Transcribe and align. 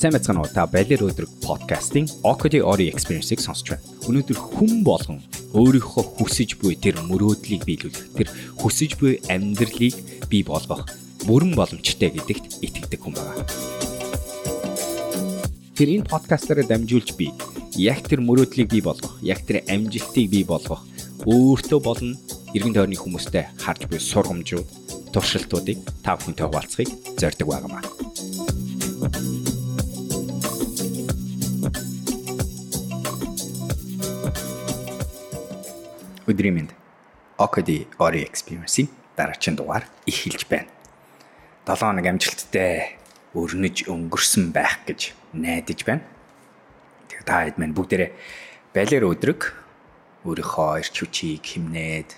Сайн 0.00 0.14
байцгаана 0.16 0.40
уу? 0.40 0.48
Та 0.48 0.64
Балер 0.64 1.02
өдрөг 1.04 1.28
подкастын 1.44 2.06
Okodi 2.24 2.62
Ori 2.64 2.86
Experience-ийг 2.88 3.42
сонсч 3.44 3.68
байна. 3.68 3.84
Өнөөдөр 4.08 4.38
хүн 4.40 4.80
болгон 4.80 5.18
өөрийнхөө 5.52 6.04
хүсэж 6.16 6.56
буй 6.56 6.72
тэр 6.72 7.04
мөрөөдлийг 7.04 7.68
биелүүлэх, 7.68 8.16
тэр 8.16 8.32
хүсэж 8.64 8.96
буй 8.96 9.20
амьдралыг 9.28 9.92
бий 10.32 10.40
болгох 10.40 10.88
бүрэн 11.28 11.52
боломжтой 11.52 12.16
гэдэгт 12.16 12.64
итгэдэг 12.64 12.96
хүн 12.96 13.12
байна. 13.12 13.44
Тэр 15.76 16.00
энэ 16.00 16.08
подкастаараа 16.08 16.64
дамжуулж 16.64 17.12
би 17.20 17.28
яг 17.76 18.00
тэр 18.08 18.24
мөрөөдлийг 18.24 18.72
бий 18.72 18.80
болгох, 18.80 19.20
яг 19.20 19.44
тэр 19.44 19.68
амжилтыг 19.68 20.32
бий 20.32 20.48
болгох 20.48 20.80
өөртөө 21.28 21.80
болон 21.84 22.16
иргэн 22.56 22.72
тойрны 22.72 22.96
хүмүүстэй 22.96 23.52
харж 23.60 23.84
буй 23.84 24.00
сургамжууд, 24.00 24.64
туршилтуудыг 25.12 25.84
та 26.00 26.16
бүхэнтэй 26.16 26.48
хуваалцахыг 26.48 26.88
зорддог 27.20 27.52
байнамаа. 27.52 28.09
Өдрийн 36.40 36.56
мэнд 36.56 36.72
Okadi 37.36 37.84
Ori 38.00 38.24
Experience-ийн 38.24 38.88
дараагийн 39.12 39.60
дугаар 39.60 39.84
эхэлж 40.08 40.48
байна. 40.48 40.72
7 41.68 41.84
хоног 41.84 42.06
амжилттай 42.08 42.96
өрнөж 43.36 43.84
өнгөрсөн 43.84 44.48
байх 44.48 44.80
гэж 44.88 45.12
найдаж 45.36 45.84
байна. 45.84 46.00
Тэгээ 47.12 47.28
та 47.28 47.44
хэд 47.44 47.60
мэн 47.60 47.76
бүгдээрээ 47.76 48.10
балер 48.72 49.04
өдрөг 49.12 49.52
өөрийнхөө 50.24 50.80
эрч 50.80 50.94
хүчийг 50.96 51.44
химнээд 51.44 52.16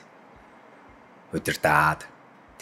удирдаад 1.35 2.07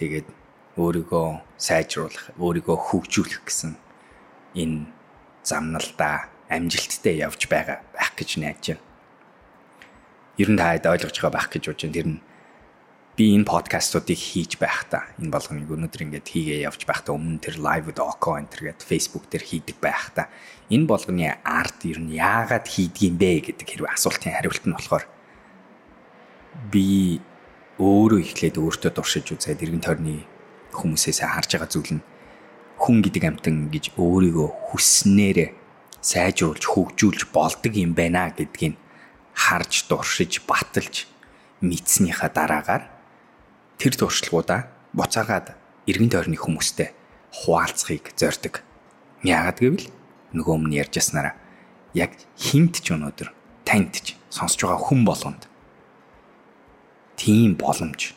тэгээд 0.01 0.33
өөрийгөө 0.81 1.29
сайжруулах, 1.61 2.33
өөрийгөө 2.41 2.77
хөгжүүлэх 2.89 3.45
гэсэн 3.45 3.77
энэ 4.57 4.89
замналдаа 5.45 6.33
амжилттай 6.49 7.21
явж 7.21 7.53
байгаа 7.53 7.85
байх 7.93 8.17
гэж 8.17 8.41
найдаж 8.41 8.81
байна 8.81 8.90
ер 10.41 10.49
нь 10.49 10.57
та 10.57 10.73
хэд 10.73 10.89
ойлгож 10.89 11.17
байгаа 11.21 11.35
байх 11.37 11.49
гэж 11.53 11.65
бодож 11.69 11.85
байна. 11.85 11.97
Тэр 12.01 12.09
нь 12.09 12.19
би 13.21 13.37
энэ 13.37 13.45
подкастуудыг 13.45 14.17
хийж 14.17 14.57
байхдаа 14.57 15.13
энэ 15.21 15.29
болгоныг 15.29 15.69
өнөөдөр 15.69 16.05
ингээд 16.09 16.29
хийгээ 16.33 16.65
явж 16.65 16.89
байхдаа 16.89 17.13
өмнө 17.21 17.45
тэр 17.45 17.61
live 17.61 17.93
доко 17.93 18.41
энтер 18.41 18.73
гэдэг 18.73 18.87
Facebook 18.89 19.29
дээр 19.29 19.45
хийдэг 19.45 19.77
байхдаа 19.77 20.33
энэ 20.73 20.89
болгоны 20.89 21.29
арт 21.45 21.85
ер 21.85 22.01
нь 22.01 22.17
яагаад 22.17 22.65
хийдгийм 22.65 23.21
бэ 23.21 23.53
гэдэг 23.53 23.67
хэрвээ 23.69 23.93
асуултын 23.93 24.33
хариулт 24.33 24.65
нь 24.65 24.73
болохоор 24.73 25.05
би 26.73 27.21
өөрөө 27.77 28.21
ихлээд 28.25 28.57
өөртөө 28.57 28.91
дуршиж 28.97 29.27
үзээд 29.37 29.69
иргэн 29.69 29.85
тойрны 29.85 30.25
хүмүүсээс 30.73 31.21
харж 31.21 31.51
байгаа 31.61 31.69
зүйл 31.69 31.93
нь 32.01 32.07
хүн 32.81 32.97
гэдэг 33.05 33.25
амтан 33.29 33.69
гэж 33.69 34.01
өөрийгөө 34.01 34.49
хүснээрээ 34.73 35.51
сайжруулж 36.01 36.65
хөгжүүлж 36.65 37.29
болдог 37.37 37.73
юм 37.77 37.93
байна 37.93 38.33
гэдгийг 38.33 38.81
харж 39.41 39.89
дуршиж 39.89 40.45
баталж 40.45 41.09
мэдснийхаа 41.65 42.29
дараагаар 42.29 42.85
тэр 43.81 43.97
туршлагуудаа 43.97 44.69
буцаагаад 44.93 45.57
эргэн 45.89 46.13
тойрны 46.13 46.37
хүмүүстэй 46.37 46.93
хуваалцахыг 47.33 48.13
зорддог. 48.21 48.61
Яагаад 49.25 49.59
гэвэл 49.65 49.87
нөгөө 50.37 50.55
өмнө 50.61 50.79
ярьжсанараа 50.85 51.35
яг 51.97 52.13
хинт 52.37 52.85
ч 52.85 52.93
өнөөдөр 52.93 53.33
танд 53.65 53.97
ч 53.97 54.17
сонсож 54.29 54.61
байгаа 54.61 54.81
хүн 54.85 55.01
болгонд 55.09 55.43
тийм 57.17 57.57
боломж 57.57 58.13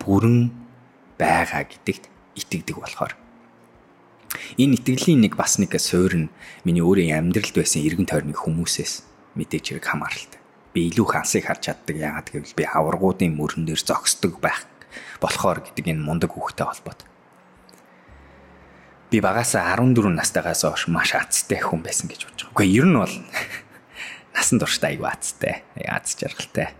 бүрэн 0.00 0.52
байгаа 1.20 1.64
гэдэгт 1.68 2.08
итгэдэг 2.40 2.76
болохоор 2.80 3.12
энэ 4.58 4.76
итгэлийн 4.80 5.20
нэг 5.24 5.36
бас 5.38 5.60
нэг 5.60 5.72
суурь 5.78 6.28
нь 6.28 6.32
миний 6.66 6.84
өөрийн 6.84 7.16
амьдралд 7.16 7.54
байсан 7.54 7.86
эргэн 7.86 8.08
тойрны 8.08 8.34
хүмүүсээс 8.34 9.06
мэдээж 9.38 9.64
хэрэг 9.78 9.86
хамааралтай 9.86 10.43
би 10.74 10.90
илүү 10.90 11.06
их 11.06 11.14
ансыг 11.14 11.46
харж 11.46 11.70
чаддаг. 11.70 11.96
Яагаад 11.96 12.28
гэвэл 12.34 12.58
би 12.58 12.64
аваргуудын 12.66 13.32
мөрөн 13.38 13.64
дээр 13.64 13.78
зогсдог 13.78 14.42
байх 14.42 14.66
болохоор 15.22 15.62
гэдэг 15.62 15.94
энэ 15.94 16.02
мундаг 16.02 16.34
хүүхдэд 16.34 16.66
холбоотой. 16.66 17.08
Би 19.14 19.22
багасаа 19.22 19.78
14 19.78 20.10
настайгаас 20.10 20.66
хойш 20.66 20.90
маш 20.90 21.14
азтай 21.14 21.62
хүн 21.62 21.86
байсан 21.86 22.10
гэж 22.10 22.26
бодож 22.26 22.42
байгаа. 22.50 22.58
Гэхдээ 22.58 22.74
ер 22.74 22.86
нь 22.90 22.98
бол 22.98 23.14
насан 24.34 24.58
туршдаа 24.58 24.90
аягүй 24.90 25.06
азтай, 25.06 25.62
аз 25.78 26.18
жаргалтай 26.18 26.74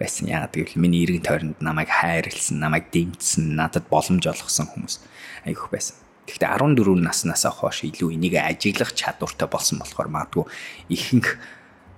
байсан. 0.00 0.32
Яагаад 0.32 0.56
гэвэл 0.56 0.80
миний 0.80 1.04
иргэн 1.04 1.28
тойронд 1.28 1.60
намайг 1.60 1.92
хайрлсан, 1.92 2.56
намайг 2.56 2.88
дэмжсэн, 2.88 3.52
надад 3.52 3.84
боломж 3.92 4.24
олгосон 4.24 4.72
хүмүүс 4.72 5.04
аягүй 5.44 5.68
байсан. 5.68 6.00
Гэхдээ 6.24 6.48
14 6.56 7.04
наснаас 7.04 7.44
хойш 7.44 7.84
илүү 7.84 8.16
энийг 8.16 8.40
ажиглах 8.40 8.96
чадвартай 8.96 9.48
болсон 9.48 9.80
болохоор 9.80 10.08
магадгүй 10.08 10.44
ихэнх 10.88 11.36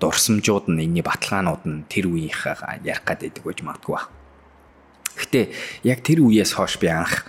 дурсамжууд 0.00 0.72
нь 0.72 0.80
энэний 0.80 1.04
баталгаанууд 1.04 1.62
нь 1.68 1.84
тэр 1.92 2.08
үеийнхээ 2.08 2.82
ярих 2.82 3.04
гад 3.04 3.20
байдаг 3.20 3.44
гэж 3.44 3.58
магадгүй 3.60 3.94
ба. 3.94 4.08
Гэтэ 5.20 5.40
яг 5.84 6.00
тэр 6.00 6.24
үеэс 6.24 6.56
хойш 6.56 6.80
би 6.80 6.88
анх 6.88 7.28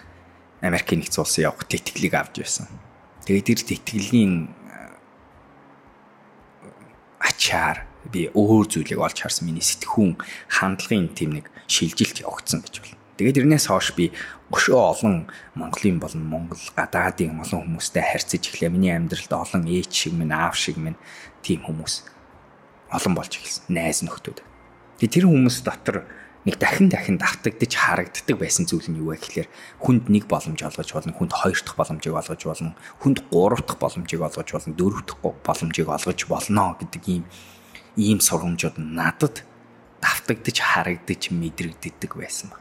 Америкийн 0.63 1.03
нэгдсэн 1.03 1.21
улсын 1.21 1.45
явах 1.51 1.67
тэтгэлийг 1.67 2.15
авч 2.15 2.39
байсан. 2.39 2.67
Тэгээд 3.25 3.47
тэр 3.49 3.59
тэтгэлийн 3.65 4.33
э, 4.47 4.95
ачаар 7.19 7.83
би 8.07 8.29
өөр 8.31 8.65
зүйлийг 8.69 9.01
олж 9.01 9.25
харсан 9.25 9.49
миний 9.49 9.65
сэтгхүүн 9.65 10.17
хандлагын 10.49 11.11
тэм 11.11 11.41
нэг 11.41 11.45
шилжилт 11.65 12.21
явагдсан 12.21 12.61
гэж 12.61 12.75
байна. 12.81 12.97
Тэгээд 13.17 13.37
тэрнээс 13.41 13.67
хойш 13.69 13.93
би 13.97 14.13
өшөө 14.53 14.77
олон 14.77 15.15
Монголын 15.57 15.97
болон 16.01 16.23
Монгол 16.25 16.65
гадаадын 16.77 17.41
олон 17.41 17.61
хүмүүстэй 17.65 18.01
харьцаж 18.01 18.41
эхлэв. 18.49 18.73
Миний 18.73 18.93
амьдралд 18.93 19.29
олон 19.29 19.65
ээж 19.69 19.91
шиг 19.93 20.13
минь 20.17 20.33
аав 20.33 20.57
шиг 20.57 20.77
минь 20.81 20.97
тийм 21.45 21.61
хүмүүс 21.65 22.20
олон 22.91 23.13
болж 23.15 23.31
эхэлсэн. 23.39 23.71
Найз 23.71 24.03
нөхдүүд. 24.03 24.39
Тэгээ 24.99 25.15
тэр 25.15 25.25
хүмүүс 25.31 25.63
дотор 25.63 26.05
нэг 26.45 26.57
дахин 26.57 26.89
дахин 26.89 27.17
давтагдж 27.21 27.73
харагддаг 27.77 28.37
байсан 28.37 28.65
зүйл 28.65 28.89
нь 28.89 28.97
юу 28.97 29.13
вэ 29.13 29.21
гэхээр 29.21 29.49
хүнд 29.77 30.09
нэг 30.09 30.25
боломж 30.25 30.57
олгож 30.65 30.89
болно, 30.89 31.13
хүнд 31.13 31.33
хоёр 31.37 31.59
дахь 31.61 31.77
боломжийг 31.77 32.17
олгож 32.17 32.41
болно, 32.41 32.73
хүнд 32.97 33.19
гурав 33.29 33.61
дахь 33.61 33.77
боломжийг 33.77 34.21
олгож 34.25 34.49
болно, 34.49 34.73
дөрөв 34.73 35.01
дахь 35.05 35.21
боломжийг 35.21 35.89
олгож 35.89 36.19
болно 36.25 36.73
гэдэг 36.81 37.03
ийм 37.05 37.23
ийм 37.93 38.19
сургамжууд 38.19 38.81
надад 38.81 39.45
давтагдж 40.01 40.57
харагдаж 40.57 41.29
мэдрэгддэг 41.29 42.11
байсан 42.17 42.49
ба. 42.49 42.57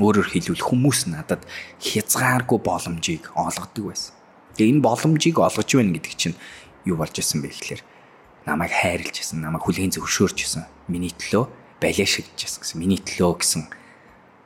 Өөрөөр 0.00 0.32
хэлбэл 0.32 0.64
хүмүүс 0.64 1.12
надад 1.12 1.44
хязгааргүй 1.84 2.58
боломжийг 2.64 3.28
олгодог 3.36 3.92
байсан. 3.92 4.16
Тэгээ 4.56 4.72
энэ 4.72 4.84
боломжийг 4.88 5.36
олгож 5.36 5.68
байна 5.68 5.92
гэдэг 6.00 6.14
чинь 6.16 6.36
юу 6.88 6.96
болж 6.96 7.12
исэн 7.12 7.44
бэ 7.44 7.52
гэхээр 7.52 7.82
намайг 8.46 8.72
хайрлж 8.74 9.22
байсан, 9.22 9.40
намайг 9.42 9.62
хүлээн 9.62 9.94
зөвшөөрч 9.94 10.38
байсан. 10.42 10.64
Миний 10.88 11.14
төлөө 11.14 11.46
балиа 11.78 12.06
шигдэж 12.06 12.38
байсан 12.42 12.60
гэсэн. 12.62 12.78
Миний 12.82 12.98
төлөө 12.98 13.32
гэсэн 13.38 13.62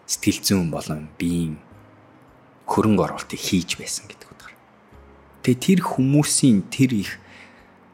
сэтгэл 0.06 0.40
зүйн 0.44 0.68
болон 0.70 1.08
биеийн 1.18 1.56
хөрөнгө 2.66 3.02
оруулалтыг 3.06 3.40
хийж 3.40 3.78
байсан 3.80 4.06
гэдэг 4.10 4.28
утгаар. 4.30 4.54
Тэгээ 5.42 5.60
тэр 5.62 5.80
хүмүүсийн 5.86 6.58
тэр 6.68 6.90
их 6.92 7.12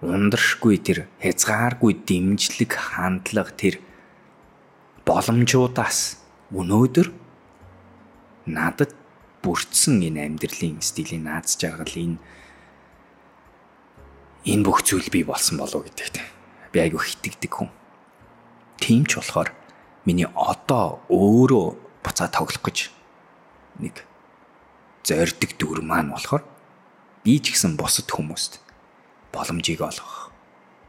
ундрашгүй 0.03 0.83
тэр 0.83 1.07
хязгааргүй 1.23 1.93
дэмжлэг 2.03 2.73
хандлага 2.75 3.55
тэр 3.55 3.79
боломжуудаас 5.07 6.19
өнөөдөр 6.51 7.09
надад 8.51 8.93
бүрдсэн 9.43 10.03
энэ 10.11 10.27
амьдралын 10.27 10.83
стилийн 10.83 11.27
наац 11.31 11.55
жаргал 11.55 11.95
энэ 11.95 12.19
энэ 14.43 14.67
бүх 14.67 14.83
зүйл 14.83 15.07
би 15.07 15.23
болсон 15.23 15.63
болов 15.63 15.87
гэдэгт 15.87 16.19
би 16.75 16.79
айгүй 16.83 16.99
хитэгдэг 16.99 17.53
хүн. 17.53 17.71
Тийм 18.83 19.07
ч 19.07 19.23
болохоор 19.23 19.55
миний 20.03 20.27
одоо 20.35 20.99
өөрөө 21.07 21.67
буцаа 22.03 22.27
тоглох 22.27 22.59
гэж 22.59 22.91
нэг 23.79 24.03
зорддог 25.07 25.51
дүр 25.59 25.83
маань 25.87 26.11
болохоор 26.11 26.43
би 27.23 27.39
ч 27.39 27.55
гэсэн 27.55 27.79
босод 27.79 28.11
хүмүүст 28.11 28.59
боломжийг 29.31 29.83
олгох. 29.83 30.35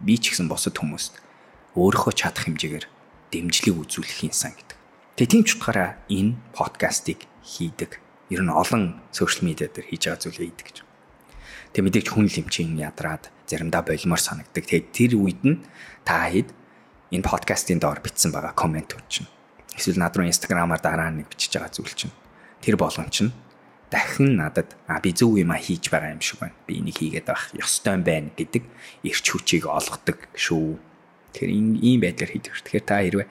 Би 0.01 0.18
ч 0.18 0.33
гэсэн 0.33 0.50
босод 0.50 0.74
хүмүүст 0.81 1.22
өөрийнхөө 1.77 2.13
чадах 2.13 2.50
хэмжээгээр 2.50 2.86
дэмжлэг 3.33 3.75
үзүүлэх 3.81 4.30
юмсан 4.30 4.54
гэдэг. 4.54 4.77
Тэгээ 5.18 5.30
тийм 5.30 5.44
ч 5.45 5.50
утгаараа 5.57 5.98
энэ 6.10 6.38
подкастыг 6.54 7.25
хийдэг. 7.42 8.01
Ер 8.30 8.42
нь 8.42 8.50
олон 8.50 9.01
сошиал 9.13 9.45
медиа 9.45 9.69
дээр 9.69 9.89
хийж 9.89 10.10
байгаа 10.10 10.22
зүйлээ 10.22 10.48
хийдэг 10.50 10.68
гэж. 10.69 10.77
Тэг 11.74 11.81
мэдээч 11.86 12.07
хүн 12.13 12.30
лимчин 12.30 12.77
ядраад 12.77 13.32
заримдаа 13.48 13.84
болимор 13.84 14.19
санагдаг. 14.19 14.66
Тэгээд 14.66 14.88
тэр 14.92 15.12
үед 15.19 15.42
нь 15.44 15.62
та 16.07 16.30
хэд 16.30 16.50
энэ 17.12 17.28
подкастын 17.28 17.80
доор 17.80 18.00
бичсэн 18.01 18.34
байгаа 18.34 18.56
комментүүд 18.57 19.06
чинь 19.10 19.30
эсвэл 19.78 20.01
над 20.01 20.13
руу 20.18 20.28
инстаграмаар 20.28 20.81
дараа 20.81 21.10
нэг 21.13 21.30
бичиж 21.30 21.57
байгаа 21.57 21.74
зүйл 21.74 21.94
чинь 21.94 22.13
тэр 22.62 22.78
болгон 22.78 23.10
чинь 23.10 23.34
дахин 23.94 24.42
надад 24.42 24.74
а 24.88 24.98
би 25.00 25.13
зөв 25.13 25.38
юм 25.38 25.54
а 25.54 25.62
хийж 25.62 25.94
байгаа 25.94 26.18
юм 26.18 26.22
шиг 26.22 26.42
байна. 26.42 26.57
Би 26.66 26.81
энийг 26.81 26.98
хийгээд 26.98 27.30
байх 27.30 27.54
ёстой 27.54 27.94
юм 28.00 28.04
байна 28.04 28.30
гэдэг 28.34 28.63
эрч 29.06 29.25
хүчийг 29.30 29.69
олгодог 29.69 30.18
шүү. 30.34 30.81
Тэгэхээр 31.38 31.54
ийм 31.54 32.00
байдлаар 32.01 32.31
хийдэг. 32.34 32.54
Тэгэхээр 32.57 32.86
та 32.89 33.06
хэрвээ 33.06 33.30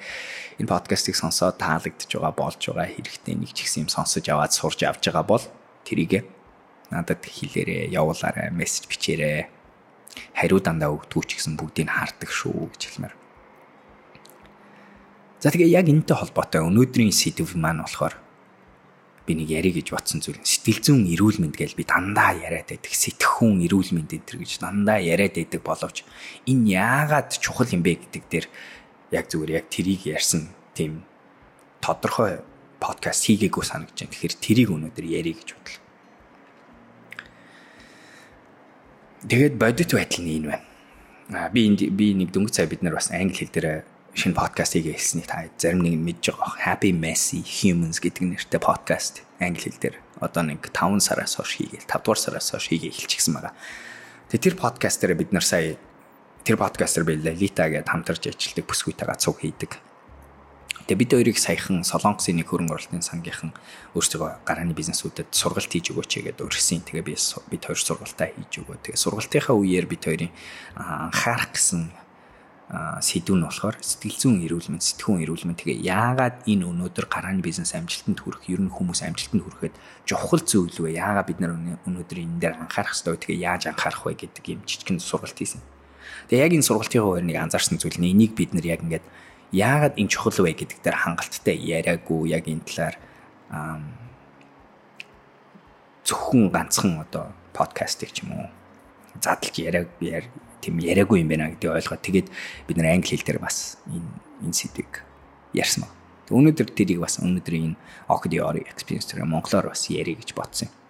энэ 0.62 0.70
подкастыг 0.70 1.18
сонсоод 1.18 1.58
таалагдж 1.58 2.06
байгаа 2.06 2.34
болж 2.34 2.60
байгаа 2.62 2.86
хэрэгтэй 2.86 3.34
нэг 3.34 3.50
ч 3.50 3.66
ихсэн 3.66 3.86
юм 3.86 3.90
сонсож 3.90 4.22
аваад 4.30 4.54
сурж 4.54 4.86
авч 4.86 5.10
байгаа 5.10 5.26
бол 5.26 5.44
тэрийг 5.82 6.26
надад 6.94 7.22
хэлээрээ 7.26 7.90
явуулаарай 7.90 8.54
мессеж 8.54 8.86
бичээрэй 8.86 9.50
Хариу 10.36 10.60
дандаа 10.60 10.92
өгдөггүй 10.92 11.24
ч 11.28 11.30
гэсэн 11.38 11.54
бүгдийг 11.56 11.88
хардаг 11.88 12.30
шүү 12.30 12.72
гэж 12.72 12.82
хэлмээр. 12.88 13.14
За 15.42 15.50
тэгээ 15.50 15.74
яг 15.74 15.86
энэтэй 15.90 16.16
холбоотой 16.16 16.62
өнөөдрийн 16.62 17.10
сэдв 17.10 17.58
маань 17.58 17.82
болохоор 17.82 18.14
би 19.26 19.32
нэг 19.38 19.48
яри 19.50 19.70
гэж 19.74 19.94
бодсон 19.94 20.18
зүйл 20.22 20.38
сэтгэл 20.42 20.82
зүйн 20.82 21.06
эрүүл 21.14 21.38
мэнд 21.42 21.54
гэж 21.54 21.78
би 21.78 21.86
дандаа 21.86 22.34
яриад 22.34 22.70
байдаг 22.74 22.90
сэтгэхүүн 22.90 23.62
эрүүл 23.66 23.90
мэнд 23.94 24.10
энэ 24.18 24.38
гэж 24.38 24.52
дандаа 24.62 24.98
яриад 24.98 25.38
байдаг 25.38 25.62
боловч 25.62 26.02
энэ 26.46 26.74
яагаад 26.74 27.30
чухал 27.38 27.70
юм 27.70 27.86
бэ 27.86 28.02
гэдэг 28.06 28.22
дээр 28.26 28.46
яг 29.14 29.30
зүгээр 29.30 29.62
яг 29.62 29.66
трийг 29.70 30.02
ярьсан 30.10 30.50
тийм 30.74 31.06
тодорхой 31.78 32.42
подкаст 32.82 33.30
хийгээгүй 33.30 33.62
санагдаж 33.62 33.98
байна. 33.98 34.14
Тэгэхээр 34.14 34.34
трийг 34.42 34.68
өнөөдөр 34.74 35.06
ярих 35.06 35.38
гэж 35.42 35.48
бодлоо. 35.54 35.82
Тэгээд 39.28 39.54
бодит 39.54 39.94
байдал 39.94 40.24
нь 40.26 40.42
энэ 40.42 40.48
байна. 40.50 40.66
А 41.30 41.48
би 41.48 41.70
би 41.70 42.06
нэг 42.14 42.34
дөнгөж 42.34 42.58
цай 42.58 42.66
бид 42.66 42.82
нар 42.82 42.98
бас 42.98 43.14
англи 43.14 43.46
хэл 43.46 43.54
дээр 43.54 43.86
шинэ 44.18 44.34
подкаст 44.34 44.74
хийгээ 44.74 44.98
хэлсний 44.98 45.26
та 45.26 45.46
зарим 45.56 45.86
нэг 45.86 45.94
нь 45.94 46.04
мэдж 46.04 46.34
байгаа. 46.34 46.58
Happy 46.58 46.90
Messy 46.90 47.40
Humans 47.40 48.02
гэдэг 48.02 48.22
нэртэй 48.26 48.58
подкаст 48.58 49.22
англи 49.38 49.70
хэл 49.70 49.78
дээр 49.78 49.96
одоо 50.18 50.42
нэг 50.42 50.74
5 50.74 50.98
сараас 50.98 51.38
хойш 51.38 51.54
хийгээл 51.54 51.86
5 51.86 52.02
дугаар 52.02 52.18
сараас 52.18 52.50
хойш 52.50 52.66
хийгээ 52.66 52.90
эхэлчихсэн 52.90 53.32
байгаа. 53.38 53.54
Тэгээ 54.28 54.44
тэр 54.50 54.56
подкаст 54.58 54.98
дээр 55.00 55.14
бид 55.14 55.30
нар 55.30 55.46
сая 55.46 55.78
тэр 56.42 56.58
подкастер 56.58 57.06
би 57.06 57.14
Лалита 57.14 57.70
гэдээ 57.70 57.86
хамтарч 57.86 58.26
ажилладаг 58.26 58.66
бүсгүйтэйгээ 58.66 59.22
цуг 59.22 59.38
хийдэг. 59.38 59.72
Тэгээ 60.86 60.98
бид 60.98 61.12
хоёрыг 61.14 61.38
саяхан 61.38 61.84
Солонгосын 61.86 62.42
нэг 62.42 62.50
хөрөнгө 62.50 62.74
оруулалтын 62.74 63.06
сангийнхан 63.06 63.52
өөрсдөө 63.94 64.42
гарааны 64.42 64.74
бизнесүүдэд 64.74 65.30
сургалт 65.30 65.70
хийж 65.70 65.94
өгөөч 65.94 66.12
гэдэг 66.26 66.42
өргөсөн. 66.42 66.82
Тэгээ 66.82 67.06
би 67.06 67.14
бид 67.14 67.62
хоёр 67.62 67.80
сургалтаа 67.80 68.28
хийж 68.34 68.52
өгөө. 68.66 68.76
Тэгээ 68.82 68.98
сургалтынхаа 68.98 69.56
үеэр 69.56 69.86
бид 69.86 70.02
хоёрын 70.02 70.32
анхаарах 70.74 71.54
гэсэн 71.54 71.92
сэдв 72.72 73.36
нь 73.36 73.44
болохоор 73.44 73.76
сэтгэл 73.84 74.16
зүйн 74.16 74.36
эрүүл 74.48 74.72
мэнд, 74.72 74.80
сэтгүүн 74.80 75.20
эрүүл 75.28 75.44
мэнд. 75.44 75.60
Тэгээ 75.60 75.84
яагаад 75.92 76.36
энэ 76.48 76.64
өнөөдөр 76.64 77.04
гарааны 77.04 77.44
бизнес 77.44 77.76
амжилтанд 77.76 78.24
хүрэх, 78.24 78.48
ер 78.48 78.64
нь 78.64 78.72
хүмүүс 78.72 79.04
амжилтанд 79.04 79.44
хүрэхэд 79.44 79.76
жохол 80.08 80.40
зүйл 80.40 80.72
вэ? 80.80 80.96
Яагаад 80.96 81.28
бид 81.28 81.40
нар 81.44 81.52
өнөөдөр 81.52 82.18
энэ 82.24 82.40
дээр 82.40 82.56
анхаарах 82.64 82.96
ёстой 82.96 83.20
вэ? 83.20 83.22
Тэгээ 83.28 83.44
яаж 83.44 83.62
анхаарах 83.68 84.08
вэ 84.08 84.16
гэдэг 84.24 84.44
юм 84.56 84.64
жижигхэн 84.64 85.04
сургалт 85.04 85.36
хийсэн. 85.36 85.60
Тэгээ 86.32 86.44
яг 86.48 86.52
энэ 86.56 86.64
сургалтын 86.64 87.04
хуваар 87.04 87.26
нэг 87.28 87.36
анзаарсан 87.44 87.76
зүйл 87.76 88.00
нь 88.00 88.08
энийг 88.08 88.32
бид 88.32 88.56
нар 88.56 88.64
яг 88.64 88.80
ингээд 88.80 89.04
яагаад 89.52 90.00
энэ 90.00 90.08
чухал 90.08 90.32
вэ 90.42 90.56
гэдэг 90.56 90.80
дээр 90.80 90.96
хангалттай 90.96 91.56
яриаггүй 91.56 92.32
яг 92.32 92.48
энэ 92.48 92.64
талаар 92.64 92.96
зөвхөн 96.08 96.48
ганцхан 96.50 97.04
одоо 97.04 97.36
подкастыг 97.52 98.10
ч 98.16 98.24
юм 98.24 98.32
уу 98.32 98.48
задлж 99.20 99.54
яриаг 99.60 99.92
тийм 100.64 100.80
яриаггүй 100.80 101.20
юм 101.20 101.28
байна 101.28 101.52
гэдгийг 101.52 101.76
ойлгоод 101.76 102.02
тэгээд 102.02 102.28
бид 102.66 102.76
нар 102.80 102.96
англи 102.96 103.12
хэл 103.12 103.28
дээр 103.28 103.40
бас 103.44 103.76
энэ 103.86 104.08
энэ 104.46 104.56
сэдвийг 104.56 105.04
ярьсан 105.52 105.84
ба. 105.84 105.90
Өнөөдөр 106.32 106.68
тэрийг 106.72 107.04
бас 107.04 107.20
өнөөдрийн 107.20 107.76
энэ 107.76 107.78
audio 108.08 108.48
experience 108.64 109.10
дээр 109.10 109.28
монголоор 109.28 109.68
бас 109.74 109.90
ярих 109.92 110.24
гэж 110.24 110.32
бодсон 110.32 110.72
юм. 110.72 110.81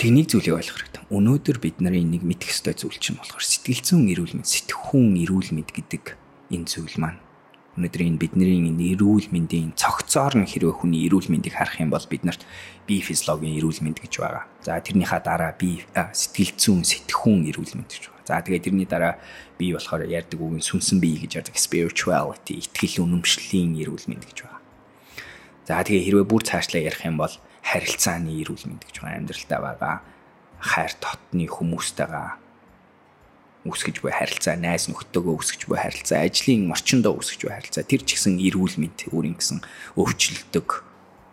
Тэнийг 0.00 0.32
зүйлийг 0.32 0.56
ойлгох 0.56 0.80
хэрэгтэй. 0.80 1.04
Өнөөдөр 1.12 1.58
бид 1.60 1.76
нарын 1.84 2.08
нэг 2.08 2.24
мэдэх 2.24 2.56
ёстой 2.56 2.72
зүйл 2.72 2.96
чинь 2.96 3.20
болохоор 3.20 3.44
сэтгэл 3.44 3.84
зүйн 3.84 4.08
эрүүл 4.16 4.32
мэнд, 4.40 4.48
сэтгхүүн 4.48 5.12
эрүүл 5.28 5.52
мэнд 5.52 5.70
гэдэг 5.76 6.04
энэ 6.56 6.64
зүйл 6.72 6.96
маань 6.96 7.20
өнөөдөр 7.76 8.02
энэ 8.08 8.16
бидний 8.16 8.64
энэ 8.64 8.96
эрүүл 8.96 9.28
мэндийн 9.28 9.76
цогцоор 9.76 10.40
нь 10.40 10.48
хэрвээ 10.48 10.80
хүний 10.80 11.04
эрүүл 11.04 11.28
мэндийг 11.28 11.52
харах 11.52 11.84
юм 11.84 11.92
бол 11.92 12.00
бид 12.08 12.24
нарт 12.24 12.48
бие 12.88 13.04
физиологийн 13.04 13.60
эрүүл 13.60 13.84
мэнд 13.84 14.00
гэж 14.00 14.12
байгаа. 14.24 14.48
За 14.64 14.80
тэрнийхаа 14.80 15.20
дараа 15.20 15.52
бие 15.52 15.84
сэтгэл 15.92 16.56
зүйн 16.56 16.80
сэтгхүүн 16.80 17.52
эрүүл 17.52 17.76
мэнд 17.76 17.92
гэж 17.92 18.04
байгаа. 18.08 18.24
За 18.24 18.40
тэгээд 18.40 18.64
тэрний 18.72 18.88
дараа 18.88 19.20
бие 19.60 19.76
болохоор 19.76 20.08
ярьдаг 20.08 20.40
үг 20.40 20.52
нь 20.56 20.64
сүнсэн 20.64 20.96
бие 20.96 21.20
гэж 21.28 21.44
ярьдаг 21.44 21.60
spirituality, 21.60 22.56
итгэл 22.56 23.04
үнэмшлийн 23.04 23.76
эрүүл 23.84 24.08
мэнд 24.08 24.24
гэж 24.32 24.48
байгаа. 24.48 24.64
За 25.68 25.84
тэгээ 25.84 26.08
хэрвээ 26.08 26.24
бүр 26.24 26.40
цаашлаа 26.40 26.88
ярих 26.88 27.04
юм 27.04 27.20
бол 27.20 27.36
харилцааны 27.64 28.30
эрүүл 28.40 28.64
мэнд 28.68 28.84
гэж 28.88 28.96
байгаа 29.00 29.18
амьдралтай 29.20 29.60
байгаа 29.60 29.96
хайр 30.60 30.92
дотны 31.00 31.44
хүмүүстэйгээ 31.48 32.28
үсгэж 33.64 34.00
буй 34.00 34.12
харилцаа, 34.12 34.56
найз 34.56 34.88
нөхдөөгөө 34.88 35.36
үсгэж 35.36 35.68
буй 35.68 35.76
харилцаа, 35.76 36.24
ажлын 36.24 36.72
орчиндөө 36.72 37.12
үсгэж 37.12 37.40
буй 37.44 37.52
харилцаа 37.52 37.84
тэр 37.84 38.00
ч 38.08 38.16
гэсэн 38.16 38.40
эрүүл 38.40 38.80
мэнд 38.80 39.12
өөрийн 39.12 39.36
гэсэн 39.36 39.60
өвчлөлдөг, 40.00 40.68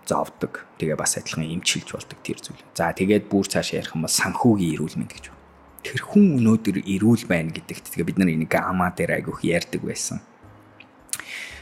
зовдөг. 0.03 0.67
Тэгээ 0.75 0.99
бас 0.99 1.15
адилхан 1.15 1.47
эмчилж 1.47 1.87
болдог 1.95 2.19
тэр 2.23 2.39
зүйл. 2.43 2.63
За 2.75 2.91
тэгээд 2.91 3.31
бүр 3.31 3.47
цааш 3.47 3.79
ярих 3.79 3.95
юм 3.95 4.03
бол 4.03 4.11
санхүүгийн 4.11 4.75
эрүүл 4.75 4.99
мэнд 4.99 5.11
гэж 5.15 5.25
байна. 5.31 5.39
Тэр 5.87 6.01
хүн 6.03 6.25
өнөөдөр 6.43 6.77
эрүүл 6.83 7.23
байна 7.31 7.55
гэдэгт 7.55 7.95
тэгээ 7.95 8.07
бид 8.11 8.19
нар 8.19 8.31
энийг 8.31 8.51
гама 8.51 8.91
дээр 8.91 9.23
айгүйх 9.23 9.47
ярьдаг 9.47 9.81
байсан. 9.87 10.19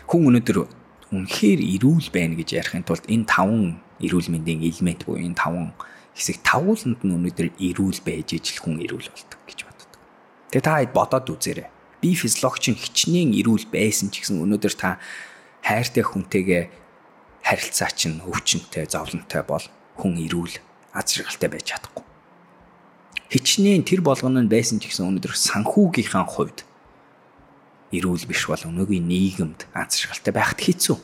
Хүн 0.10 0.34
өнөөдөр 0.34 0.58
үнэхээр 1.14 1.62
эрүүл 1.62 2.10
байна 2.10 2.34
гэж 2.40 2.50
ярихын 2.58 2.86
тулд 2.86 3.06
энэ 3.06 3.30
таван 3.30 3.78
эрүүл 4.02 4.30
мэндийн 4.34 4.66
элемент 4.66 5.06
буюу 5.06 5.22
энэ 5.22 5.38
таван 5.38 5.74
хэсэг 6.16 6.42
тавууланд 6.42 7.04
нь 7.04 7.14
өнөөдөр 7.14 7.48
эрүүл 7.60 8.00
байж 8.02 8.40
ижил 8.40 8.64
хүн 8.64 8.82
эрүүл 8.82 9.12
болдог 9.12 9.42
гэж 9.46 9.60
боддог. 9.68 9.90
Тэгээ 10.50 10.66
та 10.66 10.80
хэд 10.82 10.94
бодоод 10.96 11.28
үзээрэй. 11.30 11.68
Би 12.02 12.16
физиологч 12.16 12.74
хичнээн 12.74 13.36
эрүүл 13.36 13.68
байсан 13.70 14.10
ч 14.10 14.24
гэсэн 14.24 14.42
өнөөдөр 14.42 14.74
та 14.80 14.98
хайртай 15.62 16.04
хүнтэйгээ 16.08 16.64
харилцаа 17.46 17.92
чинь 17.94 18.24
өвчнөй, 18.26 18.90
зовлонтой 18.90 19.44
бол 19.46 19.66
хүн 20.00 20.18
эрүүл 20.26 20.56
аз 20.96 21.14
жаргалтай 21.14 21.50
байж 21.52 21.66
чадахгүй. 21.70 22.06
Хичнээн 23.30 23.84
тэр 23.84 24.02
болгоно 24.02 24.42
нь 24.42 24.50
байсан 24.50 24.80
ч 24.80 24.90
гэсэн 24.90 25.06
өнөөдөр 25.12 25.36
санхүүгийнхаа 25.36 26.26
хувьд 26.26 26.64
эрүүл 27.98 28.26
биш 28.30 28.48
бол 28.52 28.68
өнөөгийн 28.70 29.08
нийгэмд 29.08 29.60
аз 29.74 30.00
жаргалтай 30.00 30.34
байхад 30.36 30.62
хэцүү 30.62 30.98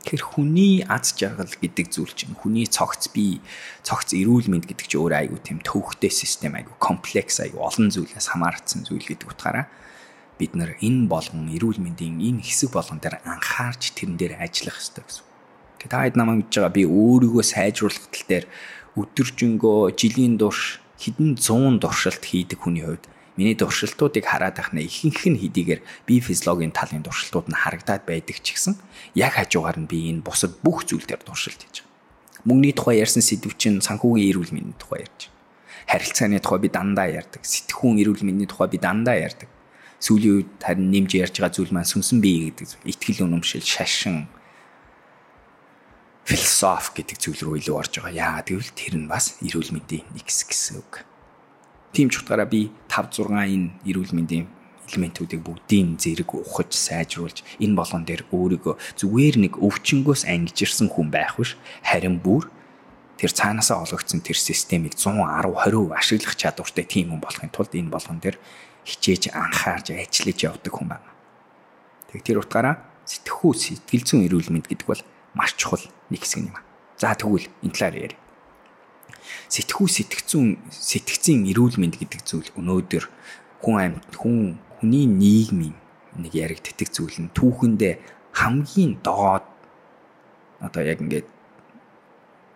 Тэгэхээр 0.00 0.24
хүний 0.24 0.80
аз 0.88 1.12
жаргал 1.12 1.52
гэдэг 1.60 1.92
зүйл 1.92 2.08
чинь 2.16 2.32
хүний 2.32 2.64
цогц 2.64 3.12
бие, 3.12 3.44
цогц 3.84 4.16
эрүүл 4.16 4.48
мэнд 4.48 4.64
гэдэг 4.64 4.88
чинь 4.88 4.96
өөр 5.04 5.14
айгүй 5.28 5.40
тийм 5.44 5.60
төвхтэй 5.60 6.08
систем 6.08 6.56
айгүй 6.56 6.72
комплекс 6.80 7.36
айгүй 7.44 7.60
олон 7.60 7.92
зүйлээс 7.92 8.32
хамаарсан 8.32 8.88
зүйл 8.88 9.04
гэдэг 9.04 9.28
утгаараа 9.28 9.68
бид 10.40 10.56
нар 10.56 10.72
энэ 10.80 11.04
болгон 11.04 11.52
эрүүл 11.52 11.84
мэндийн 11.84 12.16
энэ 12.16 12.40
хэсэг 12.40 12.72
болгон 12.72 12.96
дээр 12.96 13.20
анхаарч 13.28 13.92
тэрэн 13.92 14.16
дээр 14.16 14.40
ажиллах 14.40 14.80
хэрэгтэй 14.80 15.04
гэсэн. 15.04 15.24
Тэгээд 15.84 15.92
та 15.92 16.04
хэд 16.08 16.16
намайг 16.16 16.48
гэж 16.48 16.54
байгаа 16.64 16.76
би 16.80 16.84
өөрийгөө 16.88 17.44
сайжруулах 17.44 18.08
тал 18.08 18.24
дээр 18.24 18.46
өдөржингөө 18.96 19.80
жилийн 20.00 20.40
турш 20.40 20.80
хэдэн 20.96 21.36
100 21.36 21.76
туршилт 21.84 22.24
хийдэг 22.24 22.56
хүний 22.64 22.88
хувьд 22.88 23.04
Миний 23.40 23.56
туршилтуудыг 23.56 24.28
хараад 24.28 24.60
ахна 24.60 24.84
ихэнх 24.84 25.24
нь 25.24 25.40
хэдийгээр 25.40 25.80
би 26.04 26.20
физиологийн 26.20 26.76
талын 26.76 27.00
туршилтууд 27.00 27.48
нь 27.48 27.56
харагдаад 27.56 28.04
байдаг 28.04 28.36
ч 28.44 28.52
гэсэн 28.52 28.76
яг 29.16 29.40
хажуугаар 29.40 29.80
нь 29.80 29.88
би 29.88 30.12
энэ 30.12 30.20
бусад 30.20 30.60
бүх 30.60 30.84
зүйл 30.84 31.08
дээр 31.08 31.24
туршилт 31.24 31.64
хийж 31.64 31.80
байгаа. 31.80 32.44
Мөнгөний 32.44 32.76
тухай 32.76 33.00
ярьсан 33.00 33.24
сэдв 33.24 33.56
чинь 33.56 33.80
санхүүгийн 33.80 34.28
эрүүл 34.28 34.52
мэндийн 34.52 34.76
тухай 34.76 35.08
ярьж 35.08 35.32
байна. 35.32 35.88
Харилцааны 35.88 36.38
тухай 36.44 36.60
би 36.60 36.68
дандаа 36.68 37.08
ярьдаг. 37.08 37.40
Сэтгхүүн 37.40 37.96
эрүүл 38.04 38.28
мэндийн 38.28 38.50
тухай 38.52 38.68
би 38.68 38.76
дандаа 38.76 39.16
ярьдаг. 39.16 39.48
Сүүлийн 40.04 40.36
үед 40.36 40.50
харин 40.60 40.92
нэмж 40.92 41.10
ярьж 41.16 41.40
байгаа 41.40 41.56
зүйл 41.56 41.72
маань 41.72 41.88
сүнсэн 41.88 42.20
бие 42.20 42.52
гэдэг 42.52 42.76
итгэл 42.92 43.24
үнэмшил, 43.24 43.64
шашин, 43.64 44.28
философи 46.28 47.00
гэдэг 47.00 47.16
зүйл 47.16 47.40
рүү 47.40 47.56
илүү 47.64 47.76
орж 47.80 47.92
байгаа. 48.04 48.12
Яагаад 48.20 48.48
гэвэл 48.52 48.76
тэр 48.76 48.94
нь 49.00 49.08
бас 49.08 49.40
эрүүл 49.40 49.72
мэндийн 49.72 50.04
нэг 50.12 50.28
хэсэг 50.28 50.52
гэсэн 50.52 50.76
үг. 50.84 51.08
Тийм 51.92 52.08
ч 52.10 52.22
утгаараа 52.22 52.46
би 52.46 52.70
5 52.86 53.26
6 53.26 53.34
энэ 53.34 53.70
эрүүл 53.82 54.14
мэндийн 54.14 54.46
элементүүдийг 54.90 55.42
бүгдийн 55.42 55.98
зэрэг 55.98 56.34
ухаж 56.34 56.70
сайжруулж 56.74 57.42
энэ 57.62 57.74
болгон 57.78 58.06
дээр 58.06 58.26
өөрийгөө 58.30 58.74
зүгээр 58.98 59.36
нэг 59.42 59.52
өвчнгөөс 59.58 60.26
ангижирсан 60.26 60.90
хүн 60.90 61.10
байх 61.10 61.38
биш 61.38 61.54
харин 61.82 62.18
бүр 62.22 62.50
тэр 63.18 63.30
цаанаасаа 63.30 63.86
ологдсон 63.86 64.22
тэр 64.22 64.38
системийг 64.38 64.94
110 64.94 65.50
20% 65.50 65.94
ашиглах 65.94 66.34
чадвартай 66.34 66.86
тийм 66.86 67.14
хүн 67.14 67.22
болохын 67.22 67.50
тулд 67.54 67.74
энэ 67.74 67.90
болгон 67.90 68.18
дээр 68.22 68.38
хичээж 68.86 69.34
анхаарч 69.34 69.94
ажиллаж 69.94 70.38
явдаг 70.40 70.72
хүн 70.72 70.88
байна. 70.88 71.10
Тэг 72.10 72.22
тэр 72.26 72.42
утгаараа 72.42 72.80
сэтгхүү 73.06 73.52
сэтгэл 73.54 74.06
зүйн 74.06 74.26
эрүүл 74.26 74.50
мэнд 74.50 74.66
гэдэг 74.70 74.86
бол 74.88 75.02
маш 75.34 75.54
чухал 75.54 75.84
нэг 76.10 76.22
хэсэг 76.22 76.48
юм. 76.48 76.56
За 76.96 77.14
тэгвэл 77.14 77.46
энэ 77.62 77.74
талаар 77.74 77.96
ярив 77.98 78.29
сэтгхүү 79.48 79.88
сэтгцэн 79.88 80.58
сэтгцийн 80.70 81.46
эрүүл 81.50 81.76
мэнд 81.80 81.98
гэдэг 82.00 82.20
зүйл 82.26 82.50
өнөөдөр 82.56 83.04
хүн 83.62 83.76
амьд 83.78 84.14
хүн 84.16 84.58
хүний 84.80 85.06
нийгмийн 85.06 85.76
нэг 86.16 86.32
яригддаг 86.34 86.88
зүйл 86.90 87.16
нь 87.22 87.34
түүхэндээ 87.36 87.94
хамгийн 88.34 88.98
доод 89.04 89.46
одоо 90.60 90.82
яг 90.82 91.00
ингээд 91.00 91.28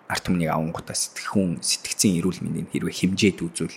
арт 0.09 0.25
түмнийг 0.29 0.51
авангуудаа 0.53 0.97
сэтгхүүн 0.97 1.61
сэтгцийн 1.65 2.21
эрүүл 2.21 2.41
мэндийн 2.45 2.69
хэрвээ 2.71 2.95
хэмжээд 2.95 3.39
үзвэл 3.41 3.77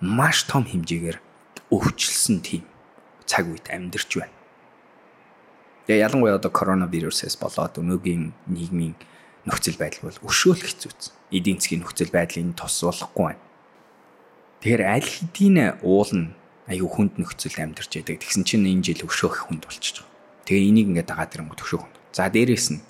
маш 0.00 0.44
том 0.44 0.68
хэмжээгээр 0.68 1.18
өвчлсөн 1.72 2.44
тийм 2.44 2.64
цаг 3.24 3.48
үед 3.48 3.66
амьдарч 3.72 4.10
байна. 4.20 4.36
Тэгээ 5.86 6.04
ялангуяа 6.06 6.38
одоо 6.38 6.52
коронавирусээс 6.52 7.40
болоод 7.40 7.80
өнөөгийн 7.80 8.34
нийгмийн 8.52 8.94
нөхцөл 9.46 9.78
байдал 9.78 10.10
бол 10.10 10.18
өшөөлөх 10.26 10.68
хэцүүц. 10.74 11.02
Эдийн 11.30 11.62
засгийн 11.62 11.86
нөхцөл 11.86 12.10
байдлын 12.10 12.52
тус 12.58 12.82
болохгүй 12.82 13.24
байна. 13.30 13.42
Тэгэхээр 14.60 14.82
аль 14.82 15.06
хэдийн 15.06 15.56
уул 15.86 16.10
нь 16.10 16.34
аюу 16.66 16.90
хүнд 16.90 17.22
нөхцөл 17.22 17.54
амьдарч 17.54 17.90
байдаг. 18.02 18.20
Тэгсэн 18.26 18.42
чинь 18.42 18.66
энэ 18.66 18.82
жил 18.82 19.06
өшөөх 19.06 19.46
хүнд 19.46 19.70
болчихж 19.70 20.02
байгаа. 20.02 20.14
Тэгээ 20.50 20.68
энийг 20.74 20.86
ингээд 20.90 21.10
дагаад 21.14 21.34
ирэнгүүт 21.38 21.62
өшөөх 21.62 21.82
хүнд. 21.86 21.96
За 22.10 22.26
дээрэс 22.26 22.68
нь 22.74 22.82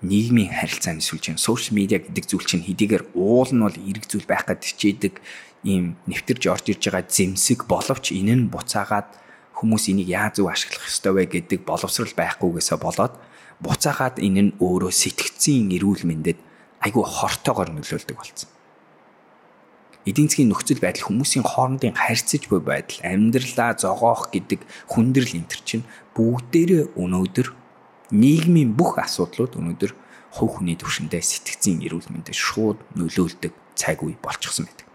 нийгмийн 0.00 0.56
харилцааны 0.56 1.04
сүлж 1.04 1.36
юм 1.36 1.36
сошиал 1.36 1.76
медиа 1.76 2.00
гэдэг 2.00 2.24
зүйл 2.24 2.48
чинь 2.48 2.64
хэдийгээр 2.64 3.12
уул 3.12 3.52
нь 3.52 3.60
бол 3.60 3.76
эрг 3.76 4.08
зүйл 4.08 4.24
байх 4.24 4.48
гэж 4.48 4.72
хичээдэг 4.72 5.20
ийм 5.68 6.00
нэвтэрж 6.08 6.48
орж 6.48 6.64
ирж 6.72 6.88
байгаа 6.88 7.04
зэмсэг 7.04 7.68
боловч 7.68 8.16
энэ 8.16 8.32
нь 8.32 8.48
буцаагаад 8.48 9.12
хүмүүс 9.60 9.92
энийг 9.92 10.08
яаж 10.08 10.40
зөв 10.40 10.48
ашиглах 10.48 10.88
ёстой 10.88 11.12
вэ 11.12 11.24
гэдэг 11.28 11.68
боловсрал 11.68 12.16
байхгүйгээсээ 12.16 12.78
болоод 12.80 13.12
буцаагаад 13.60 14.16
энэ 14.18 14.42
нь 14.42 14.52
өөрөө 14.60 14.92
сэтгцийн 14.92 15.68
эрүүл 15.76 16.04
мэндэд 16.08 16.38
айгүй 16.80 17.04
хортоогоор 17.04 17.70
нөлөөлдөг 17.76 18.16
болсон. 18.16 18.48
Эдийн 20.08 20.32
засгийн 20.32 20.48
нөхцөл 20.48 20.80
байдал 20.80 21.12
хүмүүсийн 21.12 21.44
хоорондын 21.44 21.92
харьцаж 21.92 22.48
буй 22.48 22.64
байдал, 22.64 23.04
амьдралаа 23.04 23.76
зогоох 23.76 24.32
гэдэг 24.32 24.64
хүндрэл 24.88 25.36
энэ 25.36 25.50
төр 25.52 25.62
чинь 25.68 25.84
бүгдээрээ 26.16 26.96
өнөөдөр 26.96 27.48
нийгмийн 28.16 28.72
бүх 28.72 28.96
асуудлууд 28.96 29.60
өнөөдөр 29.60 29.92
хувь 30.40 30.52
хүний 30.56 30.80
төвшөндөө 30.80 31.20
сэтгцийн 31.20 31.84
эрүүл 31.84 32.08
мэндэд 32.08 32.32
шууд 32.32 32.80
нөлөөлдөг 32.96 33.52
цаг 33.76 34.00
үе 34.00 34.16
болчихсон 34.16 34.64
байдаг. 34.64 34.88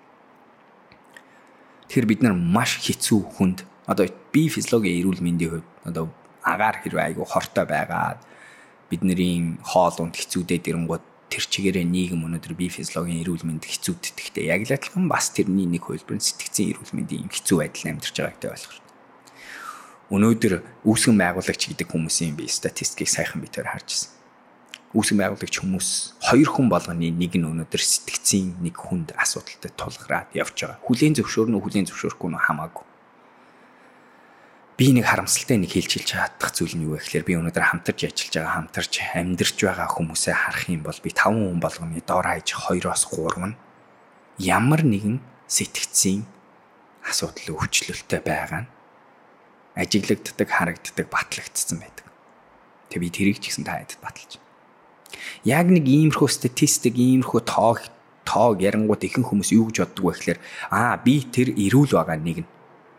Тэгэхээр 1.86 2.10
бид 2.10 2.22
нар 2.26 2.34
маш 2.34 2.82
хэцүү 2.82 3.20
хүнд 3.38 3.62
одоо 3.86 4.10
бие 4.34 4.50
физиологийн 4.50 5.06
эрүүл 5.06 5.22
мэндийн 5.22 5.52
хувьд 5.54 5.70
одоо 5.86 6.06
агаар 6.42 6.82
хэрвээ 6.82 7.14
айгүй 7.14 7.26
хортой 7.30 7.66
байгаад 7.70 8.20
бидний 8.96 9.60
хоол 9.60 9.96
унд 10.00 10.16
хэцүүдээд 10.16 10.72
ирэнгууд 10.72 11.04
тэр 11.28 11.44
чигээрээ 11.52 11.84
нийгэм 11.84 12.24
өнөөдөр 12.24 12.54
бие 12.56 12.72
физиологийн 12.72 13.20
эрүүл 13.26 13.44
мэнд 13.44 13.68
хэцүүддэгтэй 13.68 14.48
яг 14.48 14.64
л 14.70 14.76
адилхан 14.78 15.12
бас 15.12 15.36
тэрний 15.36 15.68
нэг 15.68 15.84
хөлбөр 15.84 16.22
сэтгцийн 16.22 16.72
эрүүл 16.72 16.96
мэндийн 16.96 17.28
хэцүү 17.28 17.58
байдал 17.60 17.92
амьдарч 17.92 18.16
байгааг 18.16 18.40
тэ 18.40 18.54
ойлгох. 18.56 18.80
Өнөөдөр 20.16 20.54
үүсгэн 20.86 21.18
байгуулагч 21.18 21.62
гэдэг 21.76 21.88
хүмүүсийн 21.92 22.38
би 22.40 22.48
статистикийг 22.48 23.10
сайхан 23.12 23.42
би 23.44 23.50
тэр 23.52 23.68
харж 23.68 23.90
ирсэн. 23.90 24.12
Үүсгэн 24.96 25.20
байгуулагч 25.20 25.56
хүмүүс 25.60 25.90
хоёр 26.30 26.50
хүн 26.56 26.68
болгоны 26.72 27.10
нэг 27.10 27.34
нь 27.36 27.50
өнөөдөр 27.50 27.82
сэтгцийн 27.84 28.62
нэг 28.62 28.80
хүнд 28.80 29.18
асуудалтай 29.18 29.74
тулгараад 29.76 30.30
явж 30.38 30.56
байгаа. 30.56 30.80
Хүлийн 30.88 31.18
зөвшөөрнө 31.20 31.58
хүлийн 31.60 31.90
зөвшөөрөхгүй 31.90 32.30
нь 32.32 32.38
хамаагүй 32.38 32.86
би 34.76 34.92
нэг 34.92 35.08
харамсалтай 35.08 35.56
нэг 35.56 35.72
хэлж 35.72 35.92
хэлж 36.04 36.10
чадах 36.12 36.52
зүйл 36.52 36.76
нь 36.76 36.84
юу 36.84 37.00
вэ 37.00 37.04
гэхээр 37.04 37.24
би 37.24 37.34
өнөөдөр 37.40 37.66
хамтарч 37.72 38.12
ажиллаж 38.12 38.34
байгаа 38.36 38.56
хамтарч 38.60 38.94
амьдарч 39.16 39.58
байгаа 39.64 39.88
хүмүүсээ 39.88 40.36
харах 40.36 40.68
юм 40.68 40.82
бол 40.84 41.00
би 41.00 41.10
5 41.16 41.32
хүн 41.32 41.60
болгоны 41.64 42.04
доор 42.04 42.28
хаяж 42.28 42.48
2-оос 42.52 43.04
3 43.08 43.56
нь 43.56 43.56
ямар 44.44 44.84
нэгэн 44.84 45.24
сэтгцийн 45.48 46.28
асуудал 47.08 47.56
өвчлөлттэй 47.56 48.20
байгаа 48.20 48.68
нь 48.68 48.70
ажиглагддаг, 49.76 50.50
харагддаг, 50.50 51.08
батлагдсан 51.12 51.80
байдаг. 51.80 52.08
Тэг 52.90 53.00
би 53.04 53.10
тэрийг 53.12 53.44
ч 53.44 53.52
гэсэн 53.52 53.68
та 53.68 53.80
хэд 53.84 54.00
баталж. 54.00 54.40
Яг 55.44 55.68
нэг 55.68 55.84
иймэрхүү 55.84 56.30
статистик, 56.32 56.96
иймэрхүү 56.96 57.42
тоог 57.44 57.84
тоог 58.24 58.64
ярангууд 58.64 59.04
ихэнх 59.04 59.30
хүмүүс 59.30 59.52
юу 59.52 59.70
гэж 59.70 59.84
боддог 59.84 60.04
вэ 60.04 60.14
гэхээр 60.16 60.40
аа 60.72 60.98
би 60.98 61.22
тэр 61.28 61.54
эрүүл 61.54 61.94
байгаа 61.94 62.18
нэг 62.18 62.38
нь 62.42 62.50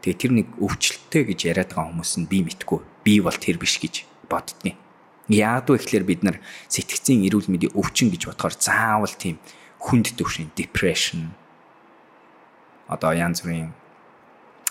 Тэгээ 0.06 0.22
тэр 0.22 0.32
нэг 0.38 0.48
өвчлөлттэй 0.62 1.22
гэж 1.26 1.40
яриад 1.50 1.74
байгаа 1.74 1.90
хүмүүс 1.90 2.12
нь 2.22 2.30
би 2.30 2.46
мэдгүй. 2.46 2.78
Би 3.02 3.18
бол 3.18 3.34
тэр 3.34 3.58
биш 3.58 3.82
гэж 3.82 4.06
боддгийн. 4.30 4.78
Яг 5.26 5.66
уу 5.66 5.74
ихлээр 5.74 6.06
бид 6.06 6.22
нар 6.22 6.38
сэтгцийн 6.70 7.26
эрүүл 7.26 7.50
мэндийн 7.50 7.74
өвчин 7.74 8.14
гэж 8.14 8.30
бодохоор 8.30 8.54
заавал 8.54 9.10
тийм 9.10 9.42
хүнд 9.82 10.14
төвшин 10.14 10.54
depression 10.54 11.34
одоо 12.86 13.10
янз 13.18 13.42
бүрийн 13.42 13.74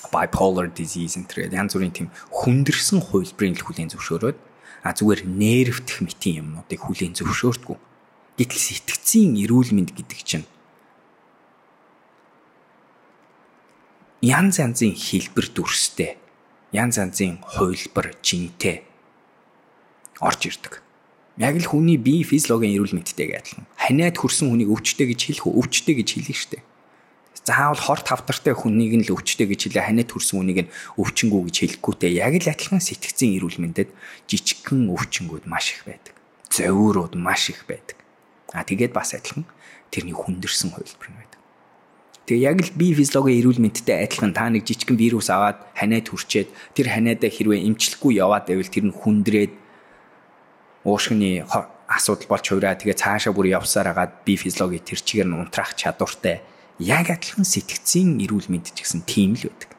bipolar 0.07 0.71
disease 0.71 1.19
энэ 1.19 1.51
янз 1.51 1.75
бүрийн 1.75 1.91
тийм 1.91 2.07
хүндэрсэн 2.31 3.03
хувилбарын 3.03 3.59
л 3.59 3.65
хүлийн 3.67 3.91
зөвшөөрөөд 3.91 4.39
а 4.87 4.95
зүгээр 4.95 5.27
нервтэх 5.27 5.99
мэтийн 5.99 6.39
юмнуудыг 6.47 6.79
хүлийн 6.79 7.11
зөвшөөртгүү. 7.11 7.75
Гэтэл 8.39 8.61
сэтгцийн 8.71 9.35
эрүүл 9.43 9.75
мэнд 9.75 9.91
гэдэг 9.91 10.19
чинь 10.23 10.47
янз 14.25 14.57
янзын 14.57 14.97
хэлбэр 14.97 15.53
дүрстэй 15.53 16.17
янз 16.73 16.97
янзын 16.97 17.45
хувилбар 17.45 18.17
жинтэй 18.25 18.81
орж 20.17 20.49
ирдэг. 20.49 20.81
Яг 21.37 21.59
л 21.61 21.67
хүний 21.69 22.01
бие 22.01 22.25
физиологийн 22.25 22.73
эрүүл 22.79 22.95
мэндтэй 22.97 23.37
адилхан. 23.37 23.69
Ханиад 23.77 24.17
хүрсэн 24.17 24.49
хүнийг 24.49 24.71
өвчтэй 24.71 25.13
гэж 25.13 25.21
хэлэх 25.29 25.45
үү? 25.45 25.59
Өвчтэй 25.61 25.95
гэж 25.99 26.09
хэлнэ 26.15 26.33
штэ. 26.33 26.57
Заавал 27.45 27.77
хорт 27.77 28.07
хавтартай 28.09 28.55
хүнийг 28.55 28.93
нь 28.97 29.05
л 29.05 29.13
өвчтэй 29.13 29.45
гэж 29.45 29.69
хэлээ 29.69 29.85
ханиад 29.85 30.09
хүрсэн 30.09 30.41
хүнийг 30.41 30.59
нь 30.65 30.73
өвчнгүү 30.97 31.41
гэж 31.51 31.55
хэлэхгүйтэй 31.61 32.11
яг 32.17 32.33
л 32.39 32.49
адилхан 32.49 32.81
сэтгцийн 32.81 33.35
эрүүл 33.37 33.61
мэндэд 33.61 33.91
жижигхэн 34.25 34.89
өвчнгүүд 34.89 35.45
маш 35.45 35.75
их 35.75 35.85
байдаг. 35.85 36.15
Зовиурууд 36.49 37.13
маш 37.19 37.51
их 37.51 37.67
байдаг. 37.67 37.99
А 38.55 38.63
тэгээд 38.63 38.95
бас 38.95 39.13
адилхан 39.13 39.45
тэрний 39.91 40.15
хүндэрсэн 40.15 40.71
хувилбар 40.71 41.09
нь 41.11 41.19
байдаг. 41.19 41.34
Тэгээ 42.25 42.41
яг 42.41 42.57
л 42.57 42.71
бие 42.73 42.97
физиологийн 42.97 43.37
эрүүл 43.45 43.61
мэндтэй 43.61 44.01
адилхан 44.01 44.33
та 44.33 44.49
нэг 44.49 44.65
жижигхэн 44.65 44.97
вирус 44.97 45.29
аваад 45.29 45.61
ханиад 45.77 46.09
хүрчээд 46.09 46.49
тэр 46.73 46.89
ханиадаа 46.89 47.29
хэрвээ 47.29 47.69
эмчлэхгүй 47.69 48.17
яваад 48.17 48.49
байвал 48.49 48.65
тэр 48.65 48.89
нь 48.89 48.97
хүндрээд 48.97 49.53
уушгины 50.89 51.45
асуудал 51.85 52.25
болж 52.25 52.45
хувраа 52.49 52.73
тэгээ 52.73 52.97
цаашаа 52.97 53.29
бүр 53.29 53.53
явсаар 53.53 53.93
агаад 53.93 54.25
бие 54.25 54.41
физиологийн 54.41 54.81
тэр 54.81 55.05
чигээр 55.05 55.29
нь 55.29 55.37
унтраах 55.37 55.77
чадвартай 55.77 56.41
яг 56.81 57.13
адилхан 57.13 57.45
сэтгцийн 57.45 58.17
эрүүл 58.25 58.49
мэнд 58.49 58.73
ч 58.73 58.81
гэсэн 58.81 59.05
тийм 59.05 59.37
л 59.37 59.45
байдаг. 59.45 59.71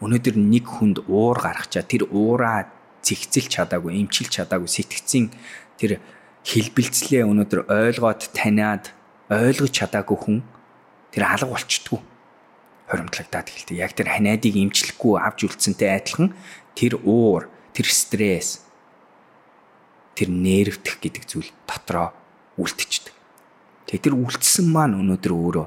Өнөөдөр 0.00 0.36
нэг 0.40 0.64
хүнд 0.64 1.04
уур 1.04 1.36
гаргачаа 1.36 1.84
тэр 1.84 2.08
уураа 2.08 2.72
зэгцэлж 3.04 3.60
чадаагүй, 3.60 3.92
эмчилж 4.00 4.40
чадаагүй 4.40 4.72
сэтгцийн 4.72 5.28
тэр 5.76 6.00
хэлбэлцлээ 6.48 7.28
өнөөдөр 7.28 7.68
ойлгоод 7.68 8.32
таниад 8.32 8.96
ойлгож 9.28 9.72
чадаагүй 9.76 10.16
хүн 10.16 10.38
тэр 11.10 11.26
алга 11.26 11.50
болчтгүй 11.50 12.00
хоримтлагдаад 12.90 13.46
эхэлдэг. 13.46 13.76
Яг 13.78 13.94
тэр 13.94 14.10
ханиадыг 14.10 14.54
имжлэхгүй 14.54 15.14
авч 15.22 15.46
үлдсэнтэй 15.46 15.90
адилхан 15.94 16.34
тэр 16.74 16.98
уур, 17.06 17.46
тэр 17.70 17.86
стресс, 17.86 18.66
тэр 20.18 20.34
нервтэх 20.34 20.98
гэдэг 20.98 21.24
зүйл 21.26 21.50
дотроо 21.70 22.10
үлдчихдэг. 22.58 23.14
Тэгээ 23.86 24.04
тэр 24.10 24.14
үлдсэн 24.18 24.66
маань 24.66 24.98
өнөөдөр 24.98 25.32
өөрөө 25.34 25.66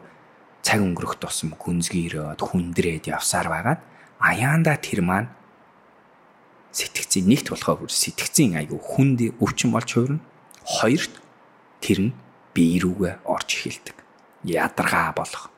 цаг 0.63 0.79
өнгөрөх 0.83 1.19
тусам 1.19 1.55
гүнзгийрээд 1.55 2.39
хүндрээд 2.39 3.11
явсаар 3.11 3.47
байгаад 3.47 3.81
аяанда 4.19 4.79
тэр 4.79 5.03
маань 5.03 5.31
сэтгцийн 6.71 7.27
нэгт 7.27 7.51
болохоо 7.51 7.83
бүр 7.83 7.91
сэтгцийн 7.91 8.59
айгу 8.59 8.79
хүнд 8.79 9.39
өвчин 9.43 9.71
болж 9.71 9.91
хувирна. 9.91 10.23
Хоёрт 10.63 11.19
тэр 11.83 12.11
нь 12.11 12.15
бие 12.55 12.79
рүүгээ 12.79 13.27
орж 13.27 13.49
эхэлдэг 13.59 14.02
ядаргаа 14.43 15.13
болох. 15.15 15.49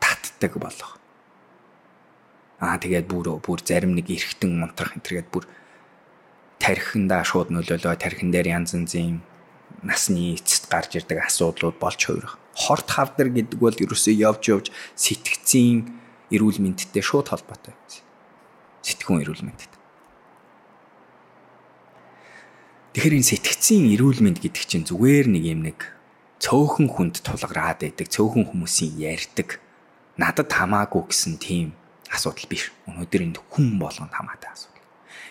Татдаг 0.00 0.58
болох. 0.58 0.98
Аа 2.60 2.76
тэгээд 2.76 3.06
бүр 3.08 3.40
бүр 3.40 3.60
зарим 3.64 3.96
нэг 3.96 4.10
эргэтэн 4.10 4.60
унтрах 4.60 4.98
энэ 4.98 5.04
төргээд 5.06 5.28
бүр 5.32 5.44
тархиндаа 6.60 7.24
шууд 7.24 7.48
нөлөөлөө 7.54 7.96
тархин 7.96 8.28
дээр 8.34 8.52
янз 8.52 8.76
янзын 8.76 9.24
насны 9.80 10.36
эцэст 10.36 10.68
гарч 10.68 11.00
ирдэг 11.00 11.24
асуудлууд 11.24 11.80
болж 11.80 12.00
хувирах. 12.04 12.36
Хорт 12.52 12.88
хавдар 12.90 13.32
гэдэг 13.32 13.56
бол 13.56 13.72
ерөөсөө 13.72 14.12
явж 14.12 14.42
явж 14.52 14.66
сэтгцийн 14.92 15.88
эрүүл 16.28 16.60
мэндтэй 16.60 17.00
шууд 17.00 17.32
холбоотой. 17.32 17.72
Сэтгүүн 18.84 19.24
эрүүл 19.24 19.44
мэндэд 19.48 19.80
Тэгэхээр 22.90 23.22
энэ 23.22 23.30
сэтгцийн 23.30 23.84
эрүүл 23.94 24.18
мэнд 24.18 24.42
гэдэг 24.42 24.64
чинь 24.66 24.82
зүгээр 24.82 25.30
нэг 25.30 25.44
юм 25.46 25.62
нэг 25.62 25.78
цөөхөн 26.40 26.88
хүнд 26.88 27.20
тулгараад 27.20 27.84
байдаг, 27.84 28.08
цөөхөн 28.08 28.48
хүмүүсийн 28.48 28.96
ярьдаг 28.96 29.60
надад 30.16 30.48
хамаагүй 30.48 31.12
гэсэн 31.12 31.36
тийм 31.36 31.76
асуудал 32.08 32.48
биш. 32.48 32.72
Өнөөдөр 32.88 33.22
энд 33.28 33.38
хүн 33.52 33.76
болгонд 33.76 34.12
хамаатай 34.12 34.50
асуудал. 34.52 34.84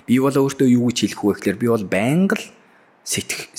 Би 0.05 0.21
бол 0.21 0.33
өөртөө 0.33 0.69
юу 0.69 0.89
гэж 0.89 0.97
хэлэх 1.09 1.21
вэ 1.25 1.33
гэхээр 1.37 1.57
би 1.61 1.67
бол 1.69 1.85
байнга 1.85 2.37
л 2.37 2.45
сэтг 3.03 3.49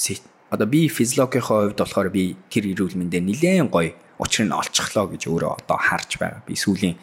одоо 0.51 0.67
би 0.67 0.89
физиологийнхоо 0.89 1.71
хувьд 1.71 1.79
болохоор 1.79 2.11
би 2.11 2.35
тэр 2.51 2.75
эрүүл 2.75 2.99
мэндээ 2.99 3.23
нэлээд 3.23 3.71
гоё 3.71 3.95
учрыг 4.19 4.51
нь 4.51 4.55
олцглоо 4.55 5.07
гэж 5.15 5.31
өөрөө 5.31 5.53
одоо 5.63 5.79
харж 5.79 6.19
байгаа. 6.19 6.43
Би 6.43 6.59
сүүлийн 6.59 6.99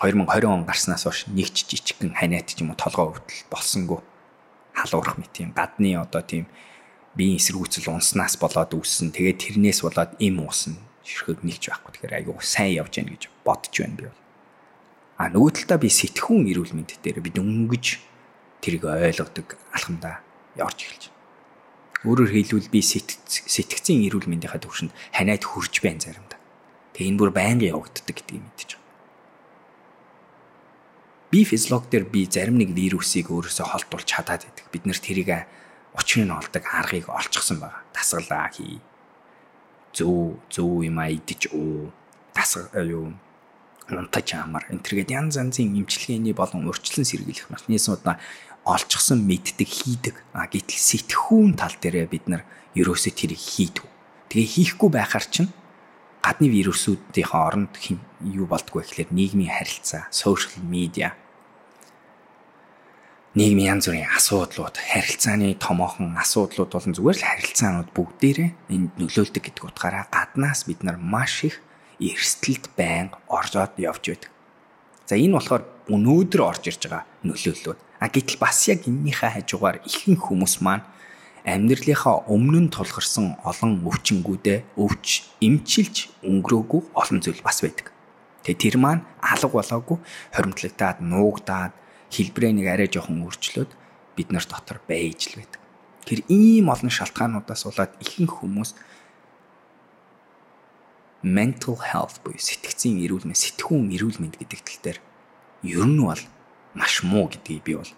2020 0.00 0.48
он 0.48 0.64
гарснаас 0.64 1.04
хойш 1.04 1.28
нэг 1.28 1.52
ч 1.52 1.68
жижигхэн 1.68 2.16
ханиат 2.16 2.48
ч 2.52 2.64
юм 2.64 2.72
уу 2.72 2.80
толгоо 2.80 3.12
өвдөл 3.12 3.44
болсонгүй 3.52 4.00
халуурах 4.72 5.16
мэт 5.20 5.44
юм 5.44 5.52
гадны 5.52 5.96
одоо 6.00 6.24
тийм 6.24 6.48
биеийн 7.16 7.40
эсэргүүцэл 7.40 7.88
унснаас 7.90 8.36
болоод 8.36 8.76
үүссэн. 8.76 9.10
Тэгээд 9.10 9.56
тэрнээс 9.56 9.80
болоод 9.80 10.12
им 10.20 10.44
уусна. 10.44 10.76
Ширхэг 11.00 11.40
нэгж 11.40 11.72
байхгүй. 11.72 11.90
Тэгэхээр 11.96 12.16
айгүй 12.20 12.34
сайн 12.44 12.76
явж 12.76 12.92
гэнэ 13.00 13.12
гэж 13.16 13.22
бодож 13.40 13.74
байна 13.80 13.96
би 13.96 14.04
бол. 14.12 14.22
А 15.16 15.32
нөгөө 15.32 15.50
талдаа 15.56 15.78
би 15.80 15.88
сэтгхүүн 15.88 16.44
эрүүл 16.52 16.76
мэнд 16.76 17.00
дээр 17.00 17.24
би 17.24 17.32
дөнгөж 17.32 17.86
тэрийг 18.60 18.84
ойлгодог 18.84 19.56
алхамдаа 19.72 20.20
явж 20.60 20.76
эхэлж 20.84 21.02
байна. 21.08 21.16
Өөрөөр 22.04 22.30
хэлбэл 22.36 22.68
би 22.68 22.80
сэтгцийн 22.84 24.04
эрүүл 24.04 24.28
мэндийнхаа 24.28 24.60
төвшөнд 24.60 24.92
ханиад 25.16 25.44
хүрж 25.48 25.80
байна 25.80 26.04
заримдаа. 26.04 26.36
Тэгээ 26.92 27.08
энэ 27.16 27.20
бүр 27.22 27.32
байнга 27.32 27.72
явагддаг 27.72 28.12
гэдгийг 28.12 28.44
мэдчихэж 28.44 28.70
байгаа. 28.76 28.84
Би 31.32 31.40
физиолог 31.48 31.88
дээр 31.88 32.04
би 32.06 32.28
зарим 32.28 32.60
нэг 32.60 32.76
вирусыг 32.76 33.32
өөрөөсөө 33.32 33.66
холдуулж 33.66 34.04
чадаад 34.04 34.44
байдаг. 34.44 34.68
Бид 34.68 34.84
нэр 34.84 35.00
тэрийг 35.00 35.48
учрыг 35.96 36.24
нь 36.28 36.36
олдог 36.36 36.64
аргыг 36.68 37.08
олчихсан 37.08 37.58
байгаа. 37.60 37.82
Дасгалаа 37.96 38.52
хий. 38.52 38.80
Зөө 39.96 40.36
зөө 40.52 40.86
юм 40.92 40.98
а 41.00 41.08
идэж 41.08 41.50
уу. 41.56 41.90
Дасгал 42.36 42.86
юу 42.86 43.06
унтаж 43.88 44.28
амар 44.34 44.66
энэ 44.68 44.84
төргээд 44.84 45.14
янз 45.14 45.40
янзын 45.40 45.72
имчилгээний 45.80 46.34
болон 46.36 46.68
урьдчилан 46.68 47.06
сэргийлэх 47.06 47.48
механизмууд 47.48 48.04
олчихсон 48.66 49.22
мэддэг 49.24 49.68
хийдэг. 49.68 50.14
А 50.34 50.50
гэтэл 50.50 50.76
сэтгхүүн 50.76 51.54
тал 51.54 51.74
дээрээ 51.80 52.06
бид 52.10 52.26
нар 52.28 52.42
ерөөсөө 52.74 53.12
тэрийг 53.14 53.40
хийдэг. 53.40 53.86
Тэгээ 54.28 54.52
хийхгүй 54.52 54.90
байхаар 54.90 55.26
чинь 55.30 55.54
гадны 56.18 56.50
вирусүүдийн 56.50 57.30
хооронд 57.30 57.72
юу 58.26 58.50
болдгоо 58.50 58.82
гэхэлэр 58.82 59.14
нийгмийн 59.14 59.54
харилцаа, 59.54 60.10
social 60.10 60.58
media 60.66 61.14
нийгмийн 63.36 63.76
янз 63.76 63.92
бүрийн 63.92 64.08
асуудлууд, 64.16 64.80
харилцааны 64.80 65.60
томоохон 65.60 66.16
асуудлууд 66.16 66.72
болон 66.72 66.96
зүгээр 66.96 67.20
л 67.20 67.28
харилцаанууд 67.28 67.90
бүгдээрээ 67.92 68.50
энд 68.72 68.96
нөлөөлдөг 68.96 69.44
гэдэг 69.52 69.76
утгаараа 69.76 70.08
гаднаас 70.08 70.64
бид 70.64 70.80
нар 70.80 70.96
маш 70.96 71.44
их 71.44 71.60
эрсдэлд 72.00 72.72
байнга 72.80 73.20
оржоод 73.28 73.76
явж 73.76 74.08
байдаг. 74.08 74.32
За 75.04 75.20
энэ 75.20 75.36
болохоор 75.36 75.68
өнөөдөр 75.92 76.40
орж 76.48 76.64
ирж 76.64 76.80
байгаа 76.88 77.04
нөлөөллүүд. 77.28 77.78
А 78.00 78.08
гэтэл 78.08 78.40
бас 78.40 78.56
яг 78.72 78.88
эннийхээ 78.88 79.44
хажуугаар 79.44 79.84
ихэнх 79.84 80.32
хүмүүс 80.32 80.64
маань 80.64 80.88
амьдралынхаа 81.44 82.32
өмнө 82.32 82.60
нь 82.64 82.72
тулгарсан 82.72 83.36
олон 83.44 83.84
өвчнгүүдээ 83.84 84.80
өвч 84.80 85.36
эмчилж 85.44 86.24
өнгөрөөгүй 86.24 86.82
олон 86.96 87.20
зүйл 87.20 87.44
бас 87.44 87.60
байдаг. 87.60 87.92
Тэгээ 88.48 88.60
тэр 88.64 88.76
маань 88.80 89.04
алга 89.20 89.60
болоогүй 89.60 90.00
хоримтлагтаад 90.32 91.04
нуугдаад 91.04 91.72
хэлбэрээ 92.10 92.52
нэг 92.54 92.66
арай 92.70 92.88
жоохон 92.90 93.24
өөрчлөөд 93.24 93.70
бид 94.16 94.28
нар 94.32 94.44
дотор 94.46 94.80
байж 94.88 95.32
л 95.32 95.38
байдаг. 95.40 95.60
Тэр 96.06 96.22
ийм 96.30 96.70
олон 96.70 96.90
шалтгаануудаас 96.90 97.66
болоод 97.66 97.92
ихэнх 97.98 98.42
хүмүүс 98.42 98.70
mental 101.26 101.76
health 101.80 102.22
буюу 102.22 102.38
сэтгцийн 102.38 103.02
эрүүл 103.02 103.26
мэнд, 103.26 103.42
сэтгүүн 103.42 103.90
эрүүл 103.90 104.22
мэнд 104.22 104.38
гэдэг 104.38 104.60
тал 104.62 104.80
дээр 104.86 104.98
ер 105.66 105.86
нь 105.86 105.98
бол 105.98 106.22
маш 106.78 107.02
муу 107.02 107.26
гэдгийг 107.26 107.62
би 107.66 107.74
бол 107.74 107.92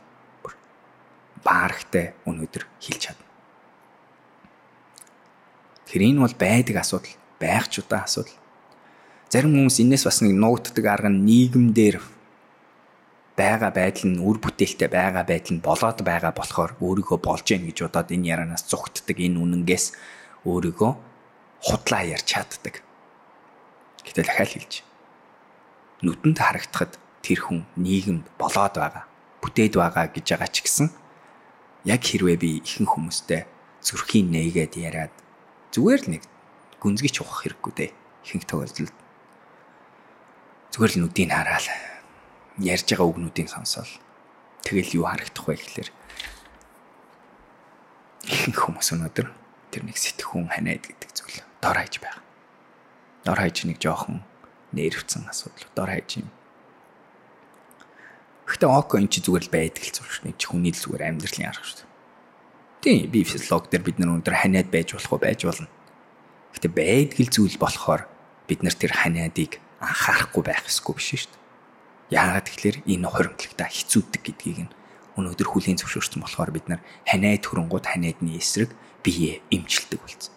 баарахтай 1.45 2.17
өнөөдөр 2.25 2.65
хэлж 2.81 3.00
чадна. 3.05 3.27
Тэр 5.87 6.03
энэ 6.09 6.25
бол 6.25 6.37
байдаг 6.37 6.77
асуудал, 6.81 7.15
байх 7.41 7.69
ч 7.69 7.85
удаа 7.85 8.09
асуудал. 8.09 8.35
Зарим 9.29 9.53
хүмүүс 9.53 9.85
энэс 9.85 10.09
бас 10.09 10.25
нэг 10.25 10.33
нуугддаг 10.33 10.85
арга 10.88 11.12
нь 11.12 11.25
нийгэмдэр 11.29 12.00
байгаа 13.38 13.71
байдал 13.71 14.11
нь 14.11 14.18
үр 14.18 14.42
бүтээлтэй 14.42 14.90
байгаа 14.90 15.23
байдал 15.23 15.54
нь 15.54 15.62
болоод 15.62 15.99
байгаа 16.02 16.33
болохоор 16.35 16.75
өөрийгөө 16.83 17.18
болж 17.23 17.47
гин 17.47 17.71
гэж 17.71 17.87
бодоод 17.87 18.11
энэ 18.11 18.28
ярианаас 18.35 18.66
зүгтдэг 18.66 19.16
энэ 19.23 19.38
үнэнгээс 19.38 19.87
өөрийгөө 20.42 20.92
худлаа 21.62 22.02
ярьж 22.02 22.26
чаддаг. 22.26 22.83
Гэтэл 24.02 24.26
дахиад 24.26 24.50
хэлж. 24.50 24.73
Нүдэнд 26.02 26.38
харагдахад 26.38 26.99
тэр 27.23 27.38
хүн 27.47 27.66
нийгэмд 27.78 28.26
болоод 28.38 28.75
байгаа, 28.75 29.04
бүтээд 29.42 29.75
байгаа 29.78 30.07
гэж 30.11 30.26
байгаа 30.35 30.50
ч 30.50 30.57
гэсэн 30.66 30.88
яг 31.87 32.02
хэрвээ 32.02 32.37
би 32.38 32.50
ихэнх 32.62 32.95
хүмүүстэй 32.95 33.47
зүрхийн 33.83 34.30
нээгээд 34.35 34.75
яриад 34.78 35.14
зүгээр 35.75 36.00
л 36.07 36.11
нэг 36.18 36.23
гүнзгийч 36.78 37.23
ухах 37.23 37.42
хэрэггүй 37.47 37.73
дээ. 37.75 37.90
Ихэнх 38.23 38.47
тохиолдолд 38.47 38.97
зүгээр 40.75 40.93
л 40.95 41.00
нүдийг 41.02 41.30
хараад 41.34 41.67
ярьж 42.58 42.86
байгаа 42.90 43.06
үгнүүдийн 43.06 43.49
сонсоол 43.50 43.92
тэгэл 44.66 44.99
юу 44.99 45.06
харагдах 45.06 45.47
вэ 45.47 45.54
гэхэлэр 45.56 45.90
ихэнх 48.28 48.58
хүмүүс 48.58 48.88
өнөөдөр 48.99 49.26
тэр 49.73 49.82
нэг 49.86 49.97
сэтгхүүн 49.97 50.52
ханиад 50.52 50.84
гэдэг 50.84 51.10
зүйл 51.14 51.40
дор 51.62 51.76
хаяж 51.78 51.94
байгаа. 52.02 52.23
Дор 53.25 53.38
хаяж 53.38 53.58
нэг 53.64 53.78
жоохон 53.80 54.21
нэрвцэн 54.73 55.28
асуудал 55.30 55.68
дор 55.76 55.90
хаяж 55.92 56.25
юм. 56.25 56.28
Гэхдээ 58.49 58.68
око 58.68 58.97
эн 58.97 59.08
чи 59.12 59.21
зүгээр 59.21 59.44
л 59.49 59.54
байдаг 59.54 59.84
л 59.84 59.94
зүйл 59.94 60.12
шүү 60.12 60.25
дээ. 60.32 60.49
Хүний 60.49 60.73
л 60.73 60.82
зүгээр 60.82 61.04
амьдралын 61.04 61.49
арга 61.52 61.64
шүү 61.64 61.78
дээ. 61.84 61.88
Тийм 62.80 63.10
би 63.12 63.21
физиолог 63.25 63.68
дээр 63.68 63.84
бид 63.84 63.97
нар 64.00 64.12
өнөөдөр 64.12 64.36
ханиад 64.40 64.68
байж 64.73 64.97
болох 64.97 65.12
уу 65.12 65.21
байж 65.21 65.40
болно. 65.44 65.68
Гэхдээ 66.56 66.73
байдгал 66.73 67.28
зүйл 67.28 67.56
болохоор 67.60 68.02
бид 68.49 68.60
нар 68.64 68.76
тэр 68.76 68.92
ханиадыг 68.97 69.60
анхаарахгүй 69.84 70.42
байх 70.49 70.64
ёсгүй 70.64 70.94
биш 70.97 71.08
шүү 71.12 71.28
дээ. 71.28 71.48
Яагаад 72.08 72.49
тэгэхээр 72.49 72.76
энэ 72.88 73.08
хоримтлагтаа 73.08 73.68
хэцүүдэг 73.68 74.23
гэдгийг 74.25 74.58
нь 74.64 74.73
өнөөдөр 75.18 75.49
хүлийн 75.50 75.76
зөвшөөрсөн 75.76 76.23
болохоор 76.25 76.50
бид 76.54 76.66
нар 76.73 76.80
ханиад 77.04 77.44
хөрөнгүүд 77.44 77.84
ханиадны 77.84 78.38
эсрэг 78.38 78.73
бие 79.04 79.42
эмчилдэг 79.52 80.00
болсон. 80.00 80.32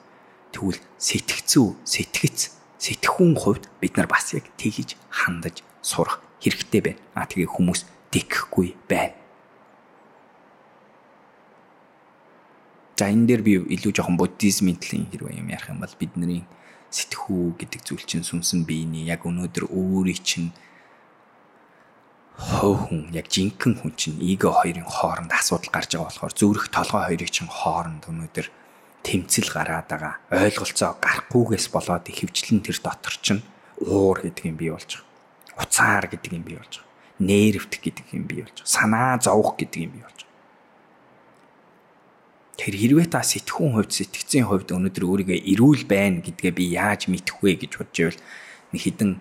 Тэгвэл 0.52 0.82
сэтгцүү, 1.00 1.68
сэтгэц, 1.88 2.40
сэтгхүүн 2.76 3.36
хувьд 3.40 3.72
бид 3.80 3.96
нар 3.96 4.10
бас 4.12 4.36
яг 4.36 4.52
тэгж 4.60 5.00
хандаж 5.08 5.64
сурах 5.80 6.20
хэрэгтэй 6.44 6.82
байна. 6.82 7.00
А 7.16 7.24
тэгээ 7.30 7.48
хүмүүс 7.48 7.88
тэгхгүй 8.12 8.76
байна. 8.90 9.16
За 12.98 13.10
энэ 13.10 13.26
дээр 13.26 13.42
би 13.42 13.54
илүү 13.80 13.98
жоохон 13.98 14.18
буддизмын 14.20 14.78
талын 14.78 15.10
хэрвээ 15.10 15.42
юм 15.42 15.50
ярих 15.50 15.74
юм 15.74 15.82
бол 15.82 15.96
бидний 15.98 16.46
сэтгхүү 16.94 17.58
гэдэг 17.58 17.82
зүйл 17.82 18.06
чинь 18.06 18.22
сүнсэн 18.22 18.62
биений 18.68 19.10
яг 19.10 19.26
өнөөдөр 19.26 19.74
өөрийн 19.74 20.22
чинь 20.22 20.54
хов 22.42 22.90
хүн 22.90 23.14
яг 23.14 23.30
жинхэнэ 23.30 23.78
хүн 23.86 23.94
чинь 23.94 24.18
эго 24.18 24.50
хоёрын 24.50 24.90
хооронд 24.90 25.30
асуудал 25.30 25.70
гарч 25.70 25.94
байгаа 25.94 26.10
болохоор 26.10 26.34
зүрх 26.34 26.66
толгой 26.74 27.04
хоёрыг 27.06 27.30
чинь 27.30 27.46
хооронд 27.48 28.10
өнөөдөр 28.10 28.48
тэмцэл 29.06 29.50
гараад 29.54 29.86
байгаа 29.86 30.16
ойлголцоо 30.34 30.98
гарахгүйгээс 30.98 31.68
болоод 31.70 32.06
хөвчлэн 32.10 32.66
тэр 32.66 32.78
дотор 32.82 33.16
чинь 33.22 33.46
уур 33.78 34.18
гэдэг 34.26 34.46
юм 34.50 34.58
бий 34.58 34.74
болж 34.74 35.02
байгаа. 35.02 35.62
Уцаар 35.62 36.06
гэдэг 36.10 36.32
юм 36.34 36.46
бий 36.46 36.58
болж 36.58 36.82
байгаа. 36.82 36.90
Нервт 37.22 37.74
гэдэг 37.78 38.08
юм 38.14 38.26
бий 38.26 38.42
болж 38.42 38.58
байгаа. 38.58 38.74
Санаа 38.74 39.18
зовох 39.22 39.58
гэдэг 39.58 39.80
юм 39.86 39.92
бий 39.98 40.04
болж 40.06 40.22
байгаа. 40.26 40.30
Тэр 42.58 42.74
хэрвээ 42.78 43.08
та 43.10 43.22
сэтгхүүн 43.26 43.74
хувьд 43.74 43.94
сэтгцийн 43.94 44.46
хувьд 44.46 44.70
өнөөдөр 44.70 45.06
өөрийгөө 45.06 45.40
эрүүл 45.50 45.84
байна 45.90 46.22
гэдгээ 46.22 46.54
би 46.54 46.66
яаж 46.78 47.10
мэдэх 47.10 47.42
вэ 47.42 47.58
гэж 47.58 47.72
бодж 47.82 47.96
байвал 47.98 48.22
нэг 48.70 48.82
хідэн 48.86 49.12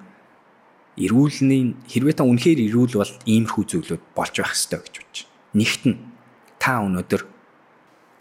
эрүүлний 1.01 1.75
хэрвээ 1.89 2.15
та 2.21 2.29
үнэхээр 2.29 2.61
эрүүл 2.69 2.95
бол 3.01 3.13
иймэрхүү 3.25 3.65
зүйлүүд 3.65 4.03
болж 4.13 4.35
байх 4.37 4.53
ёстой 4.53 4.81
гэж 4.85 4.95
бодож. 5.01 5.19
Нэгт 5.57 5.83
нь 5.89 5.97
та 6.61 6.85
өнөөдөр 6.85 7.23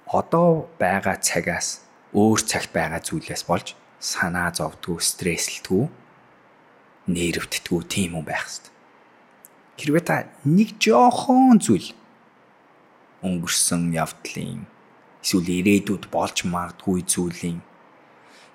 одоо 0.07 0.71
байгаа 0.79 1.19
цагаас 1.19 1.83
өөр 2.15 2.39
цагт 2.39 2.71
байгаа 2.71 3.03
зүйлээс 3.03 3.43
болж 3.43 3.75
санаа 3.99 4.55
зовдгоо, 4.55 5.03
стресслтгүү, 5.03 5.83
нервтдгүү 7.11 7.79
тийм 7.91 8.15
хүн 8.15 8.25
байх 8.25 8.47
ёстой. 8.47 8.71
Хэрвээ 9.75 10.03
та 10.07 10.15
нэг 10.47 10.79
жоохон 10.79 11.59
зүйл 11.59 11.91
өнгөрсөн 13.27 13.91
явдлын 13.91 14.63
эсвэл 15.19 15.51
ирээдүйд 15.59 16.07
болж 16.07 16.47
магадгүй 16.47 17.03
зүйлийн 17.03 17.59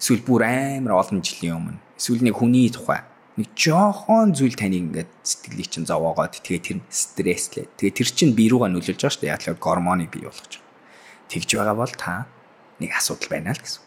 эсвэл 0.00 0.24
бүр 0.24 0.48
амар 0.48 0.96
олон 0.96 1.20
жилийн 1.20 1.56
өмнө 1.60 1.80
эсвэл 2.00 2.24
нэг 2.24 2.40
хүний 2.40 2.72
тухай 2.72 3.04
нэг 3.34 3.50
жоохон 3.58 4.30
зүйл 4.30 4.54
таны 4.54 4.78
ингээд 4.78 5.10
сэтгэлийг 5.26 5.66
чинь 5.66 5.90
зовоогоод 5.90 6.38
тэгээ 6.38 6.62
тэр 6.62 6.78
стресслээ. 6.86 7.66
Тэгээ 7.74 7.98
тэр 7.98 8.08
чинь 8.14 8.34
бие 8.38 8.54
рүүгээ 8.54 8.70
нөлөөлж 8.70 9.00
байгаа 9.02 9.10
шүү 9.10 9.22
дээ. 9.26 9.34
Яг 9.34 9.42
л 9.42 9.58
гормоныг 9.58 10.10
бий 10.14 10.22
болгож 10.22 10.62
байгаа. 10.62 10.70
Тэгж 11.34 11.50
байгаа 11.58 11.74
бол 11.74 11.94
та 11.98 12.14
нэг 12.78 12.90
асуудал 12.94 13.30
байна 13.34 13.50
л 13.50 13.58
гэсэн. 13.58 13.82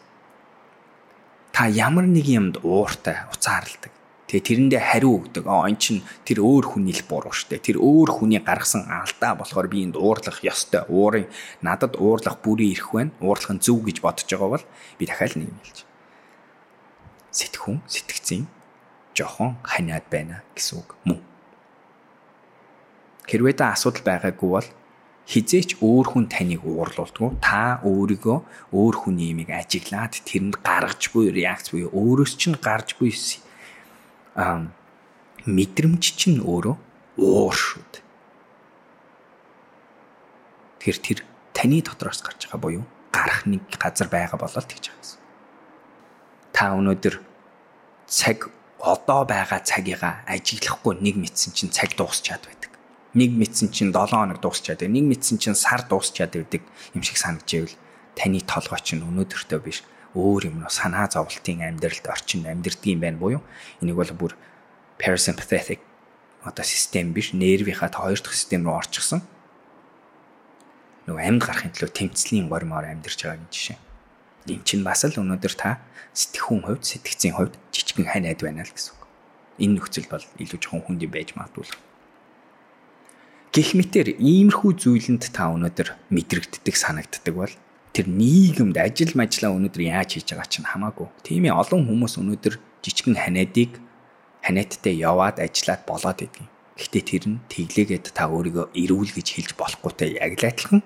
Та 1.56 1.64
ямар 1.64 2.04
нэг 2.04 2.28
юмд 2.28 2.60
ууртай, 2.60 3.24
уцаарладаг. 3.32 3.92
Тэгээ 4.28 4.44
тэрэндээ 4.44 4.82
хариу 4.84 5.16
өгдөг. 5.16 5.44
Аа 5.48 5.64
эн 5.64 5.80
чин 5.80 6.04
тэр 6.28 6.44
өөр 6.44 6.76
хүний 6.76 6.92
л 6.92 7.08
буруу 7.08 7.32
шүү 7.32 7.56
дээ. 7.56 7.72
Тэр 7.72 7.76
өөр 7.80 8.20
хүний 8.20 8.44
гаргасан 8.44 8.84
алдаа 8.84 9.32
болохоор 9.32 9.72
би 9.72 9.88
энд 9.88 9.96
уурлах 9.96 10.44
ёстой. 10.44 10.84
Уурын 10.92 11.32
надад 11.64 11.96
уурлах 11.96 12.44
бүрий 12.44 12.76
ирэх 12.76 12.92
байна. 12.92 13.16
Уурлах 13.24 13.56
нь 13.56 13.64
зөв 13.64 13.80
гэж 13.80 14.04
бодож 14.04 14.28
байгаа 14.28 14.60
бол 14.60 14.66
би 15.00 15.08
дахиад 15.08 15.40
нэг 15.40 15.48
юм 15.48 15.60
хэлж. 15.64 15.88
Сэтгхүн, 17.32 17.80
сэтгцэн 17.88 18.44
жоохон 19.18 19.58
ханиад 19.66 20.06
байна 20.06 20.42
гэсэн 20.54 20.78
үг 20.78 20.94
мөн. 21.02 21.20
Хэрвээ 23.26 23.54
та 23.58 23.74
асуудал 23.74 24.06
байгаагүй 24.06 24.50
бол 24.54 24.68
хизээч 25.28 25.84
өөр 25.84 26.06
хүн 26.08 26.24
таныг 26.32 26.64
уурлуулдгүй 26.64 27.36
та 27.44 27.84
өөрийгөө 27.84 28.38
өөр 28.72 28.94
хүний 28.96 29.36
имийг 29.36 29.52
ажиглаад 29.52 30.16
тэрэнд 30.24 30.64
гаргаж 30.64 31.02
буй 31.12 31.28
реакц 31.28 31.68
буюу 31.68 31.92
өөрөөс 31.92 32.32
чинь 32.40 32.56
гарч 32.56 32.96
буй 32.96 33.12
а 34.38 34.64
мэдрэмж 35.44 36.04
чинь 36.16 36.40
өөрөө 36.40 36.76
уур 37.20 37.52
шүү 37.52 37.84
дээ. 37.92 38.04
Тэр 40.80 40.96
тэр 41.04 41.18
таны 41.52 41.82
дотроос 41.84 42.24
гарч 42.24 42.48
байгаа 42.48 42.62
буюу 42.64 42.84
гарах 43.12 43.44
нэг 43.44 43.66
газар 43.76 44.08
байгаа 44.08 44.40
болол 44.40 44.64
тэгж 44.64 44.88
байгаа 44.88 45.02
гэсэн. 45.02 45.20
Та 46.56 46.72
өнөөдөр 46.72 47.14
цаг 48.06 48.48
одоо 48.78 49.26
байгаа 49.26 49.60
цагийгаа 49.66 50.22
ажиглахгүй 50.26 51.02
нэг 51.02 51.18
мэдсэн 51.18 51.52
чинь 51.52 51.74
цаг 51.74 51.98
дуусчаад 51.98 52.46
байдаг. 52.46 52.70
Нэг 53.18 53.34
мэдсэн 53.34 53.74
чинь 53.74 53.90
7 53.90 54.14
хоног 54.14 54.38
дуусчаад 54.38 54.78
байдаг. 54.78 54.94
Нэг 54.94 55.04
мэдсэн 55.10 55.38
чинь 55.42 55.58
сар 55.58 55.82
дуусчаад 55.82 56.38
байдаг 56.38 56.62
юм 56.94 57.02
шиг 57.02 57.18
санагдчихвэл 57.18 57.74
таны 58.14 58.38
толгой 58.46 58.78
чинь 58.78 59.02
өнөөдөртөө 59.02 59.60
биш 59.66 59.82
өөр 60.14 60.50
юм 60.50 60.62
санаа 60.70 61.10
зовлтын 61.10 61.62
амьдралд 61.62 62.06
орчин 62.06 62.46
амьдрдаг 62.46 62.86
юм 62.86 63.00
байна 63.02 63.18
буюу 63.18 63.42
энийг 63.82 63.98
бол 63.98 64.12
бүр 64.14 64.32
parasympathetic 64.98 65.82
одоо 66.42 66.64
систем 66.64 67.12
биш 67.12 67.34
нервийнхаа 67.34 67.90
та 67.90 68.06
хоёр 68.06 68.18
дахь 68.22 68.34
систем 68.34 68.64
рүү 68.66 68.78
орчихсон. 68.78 69.20
Нөгөө 71.06 71.22
амьд 71.22 71.42
гарахын 71.44 71.72
төлөө 71.74 71.90
тэмцлийн 71.92 72.48
гормоор 72.48 72.86
амьдарч 72.88 73.26
байгаа 73.26 73.42
гэж 73.42 73.52
жишээ. 73.52 73.78
Энд 74.46 74.62
чинь 74.62 74.86
бас 74.86 75.02
л 75.02 75.18
өнөөдөр 75.18 75.54
та 75.58 75.82
сэтгхүүн 76.14 76.62
хувьд 76.62 76.84
сэтгцийн 76.86 77.34
хувьд 77.34 77.58
жижигэн 77.74 78.06
ханаад 78.12 78.40
байна 78.44 78.62
л 78.62 78.70
гэсэн 78.70 78.94
үг. 78.94 79.02
Энэ 79.58 79.74
нөхцөл 79.82 80.06
бол 80.06 80.24
илүү 80.38 80.58
жоохон 80.62 80.82
хүнд 80.86 81.02
юм 81.02 81.12
байж 81.12 81.34
магадгүй. 81.34 81.66
Гэх 83.50 83.74
мэтэр 83.74 84.20
иймэрхүү 84.22 84.70
зүйлэнд 84.78 85.34
та 85.34 85.50
өнөөдөр 85.50 85.88
мэдрэгддэг 86.14 86.76
санагддаг 86.78 87.34
бол 87.34 87.54
тэр 87.96 88.06
нийгэмд 88.06 88.76
ажил 88.78 89.16
мажлаа 89.18 89.50
өнөөдөр 89.56 89.82
яаж 89.82 90.14
хийж 90.14 90.30
байгаа 90.30 90.46
чинь 90.46 90.68
хамаагүй. 90.68 91.08
Тийм 91.26 91.50
ээ 91.50 91.58
олон 91.58 91.82
хүмүүс 91.88 92.20
өнөөдөр 92.22 92.54
жижигэн 92.86 93.18
ханиадыг 93.18 93.82
ханиадтай 94.46 94.94
яваад 95.02 95.42
ажиллаад 95.42 95.82
болоод 95.88 96.22
идэв. 96.22 96.46
Гэхдээ 96.78 97.02
тэр 97.02 97.24
нь 97.26 97.42
тэглээгээд 97.50 98.14
та 98.14 98.30
өөрийгөө 98.30 98.70
эрүүл 98.70 99.10
гэж 99.10 99.28
хэлж 99.34 99.50
болохгүйтэй 99.58 100.22
яг 100.22 100.38
л 100.38 100.46
адилхан 100.46 100.80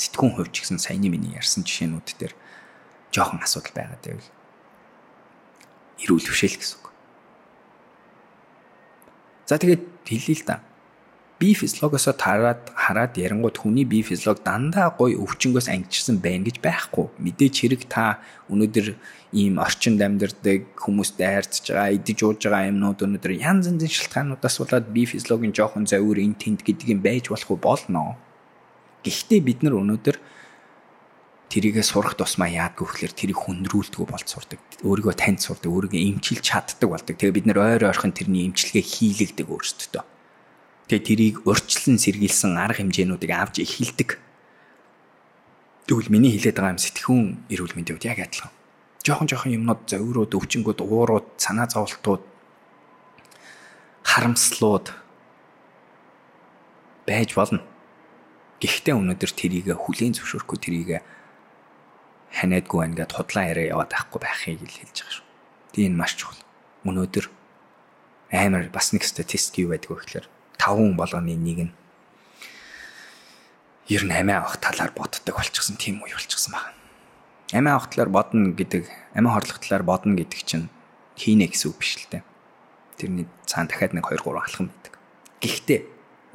сэтгүүн 0.00 0.32
хувьч 0.40 0.64
гэсэн 0.64 0.80
саяны 0.80 1.12
миний 1.12 1.36
ярьсан 1.36 1.60
жишээнүүд 1.60 2.08
дээр 2.16 2.32
жоохон 3.14 3.42
асуудал 3.42 3.74
байгаад 3.74 4.02
байвал 4.06 4.30
эрүүл 6.00 6.28
бишэл 6.30 6.56
гэсэн 6.56 6.78
үг. 6.80 6.86
За 9.46 9.58
тэгээд 9.58 9.82
хэлээ 10.06 10.38
л 10.40 10.44
да. 10.46 10.56
Би 11.40 11.56
физиологосоо 11.56 12.12
тараад 12.12 12.68
хараад 12.76 13.16
ярангууд 13.16 13.56
хүний 13.56 13.88
бие 13.88 14.04
физиолог 14.04 14.44
дандаа 14.44 14.92
гоё 14.92 15.24
өвчнгөөс 15.24 15.72
ангижсан 15.72 16.20
байна 16.20 16.44
гэж 16.44 16.60
байхгүй. 16.60 17.08
Мэдээч 17.16 17.54
хэрэг 17.64 17.82
та 17.88 18.20
өнөөдөр 18.52 18.92
ийм 19.32 19.56
орчинд 19.56 20.04
амьдардаг 20.04 20.76
хүмүүстэй 20.76 21.24
харьцаж 21.24 21.64
байгаа, 21.72 21.96
идэж 21.96 22.18
ууж 22.28 22.44
байгаа 22.44 22.68
юмнууд 22.68 23.00
өнөөдөр 23.00 23.32
янз 23.40 23.72
янзын 23.72 23.88
шалтгаануудаас 23.88 24.56
болоод 24.60 24.86
бие 24.92 25.08
физиологийн 25.08 25.56
жоохон 25.56 25.88
завир 25.88 26.20
эн 26.20 26.36
тэнд 26.36 26.60
гэдэг 26.60 26.92
юм 26.92 27.00
байж 27.00 27.32
болох 27.32 27.56
болно. 27.56 28.20
Гэхдээ 29.00 29.40
бид 29.40 29.64
нар 29.64 29.80
өнөөдөр 29.80 30.20
тэрийгэ 31.50 31.82
сурах 31.82 32.14
тусмаа 32.14 32.46
яадгүй 32.46 32.86
гэхээр 32.86 33.14
тэрийг 33.14 33.38
хүндрүүлдэг 33.42 34.06
болд 34.06 34.28
сурдаг. 34.30 34.62
Өөрийгөө 34.86 35.14
танд 35.18 35.42
сурдаг, 35.42 35.66
өөрийгөө 35.66 35.98
эмчилж 35.98 36.46
чаддаг 36.46 36.86
болдог. 36.86 37.18
Тэгээ 37.18 37.36
бид 37.42 37.46
нэр 37.50 37.58
ойр 37.58 37.90
ойрхон 37.90 38.14
тэрний 38.14 38.46
эмчилгээ 38.46 38.86
хийлэгдэг 38.86 39.50
өөрсдөө. 39.50 40.04
Тэгээ 40.86 41.06
тэрийг 41.10 41.36
урьдчилан 41.42 41.98
сэргийлсэн 41.98 42.54
арга 42.54 42.78
хэмжээнүүдийг 42.86 43.32
авч 43.34 43.66
эхэлдэг. 43.66 44.22
Тэгвэл 45.90 46.14
миний 46.14 46.30
хэлээд 46.38 46.54
байгаа 46.54 46.74
юм 46.78 46.82
сэтгхүүн 46.82 47.26
эрүүл 47.50 47.74
мэндийн 47.74 47.98
үед 47.98 48.06
яг 48.06 48.18
адилхан. 48.22 48.54
Жохон 49.02 49.26
жохон 49.26 49.54
юмнууд 49.58 49.90
зовирууд, 49.90 50.30
өвчнгүүд, 50.30 50.78
уурууд, 50.86 51.26
санаа 51.34 51.66
зовлтууд 51.66 52.22
харамслууд 54.06 54.86
байж 57.10 57.34
болно. 57.34 57.62
Гэхдээ 58.62 58.94
өнөөдөр 58.94 59.30
тэрийг 59.34 59.66
хүлийн 59.74 60.14
зөвшөөрөхгүй 60.14 60.58
тэрийг 60.62 61.02
ханиадгүй 62.34 62.78
байна 62.80 62.94
гэд 62.94 63.12
худлаа 63.14 63.44
яриа 63.50 63.74
яваад 63.74 63.90
байхгүй 63.90 64.20
байхыг 64.22 64.62
л 64.62 64.70
хэлж 64.70 64.96
байгаа 65.02 65.14
шүү. 65.18 65.26
Тийм 65.74 65.86
энэ 65.90 66.00
маш 66.00 66.12
чухал. 66.14 66.42
Өнөөдөр 66.86 67.26
амар 68.30 68.70
бас 68.70 68.94
нэг 68.94 69.02
статистик 69.02 69.66
юу 69.66 69.74
байдг 69.74 69.90
вэ 69.90 69.98
гэхээр 69.98 70.26
5 70.58 70.78
хүн 70.78 70.94
болгоны 70.94 71.34
нэг 71.34 71.58
нь 71.66 71.72
ер 73.90 74.02
нь 74.06 74.14
амиа 74.14 74.46
авах 74.46 74.62
талаар 74.62 74.94
боддог 74.94 75.34
болчихсон 75.34 75.74
тийм 75.74 75.98
үе 76.06 76.14
болчихсон 76.14 76.54
байна. 76.54 76.78
Амиа 77.50 77.74
авах 77.74 77.90
талаар 77.90 78.10
бодно 78.14 78.54
гэдэг, 78.54 78.86
амиа 79.18 79.34
хорлох 79.34 79.58
талаар 79.58 79.82
бодно 79.82 80.14
гэдэг 80.14 80.40
чинь 80.46 80.70
хийнэ 81.18 81.50
гэсэн 81.50 81.74
үг 81.74 81.82
биш 81.82 81.98
л 81.98 82.06
дээ. 82.06 82.22
Тэрний 82.94 83.26
цаана 83.50 83.66
дахиад 83.66 83.98
нэг 83.98 84.06
2 84.06 84.22
3 84.22 84.38
алхам 84.38 84.70
байдаг. 84.70 84.94
Гэхдээ 85.42 85.80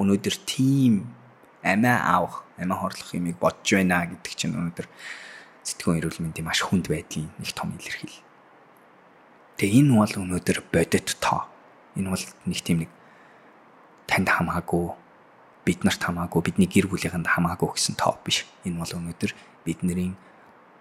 өнөөдөр 0.03 0.35
тийм 0.43 1.07
амиа 1.63 1.95
авах, 2.11 2.43
амиа 2.59 2.75
хорлох 2.75 3.15
юмыг 3.15 3.39
бодж 3.39 3.63
байна 3.71 4.03
гэдэг 4.03 4.33
чинь 4.35 4.51
өнөөдөр 4.51 4.87
сэтгүүн 5.65 5.97
эрүүл 5.99 6.21
мэндийн 6.21 6.45
маш 6.45 6.61
хүнд 6.61 6.85
байдлын 6.87 7.33
нэг 7.41 7.51
том 7.57 7.73
илэрхийл. 7.73 8.21
Тэгээ 9.57 9.81
энэ 9.81 9.93
бол 9.97 10.13
өнөөдөр 10.13 10.59
бодит 10.69 11.17
тоо. 11.17 11.49
Энэ 11.97 12.13
бол 12.13 12.25
нэг 12.45 12.59
тийм 12.61 12.85
нэг 12.85 12.91
танд 14.05 14.29
хамаагүй 14.29 14.93
бид 15.65 15.81
нарт 15.81 16.01
хамаагүй 16.05 16.41
бидний 16.45 16.69
гэр 16.69 16.85
бүлийнхэнд 16.85 17.25
хамаагүй 17.25 17.73
гэсэн 17.73 17.97
тоо 17.97 18.13
биш. 18.21 18.45
Энэ 18.61 18.77
бол 18.77 18.93
өнөөдөр 18.93 19.31
бидний 19.65 20.13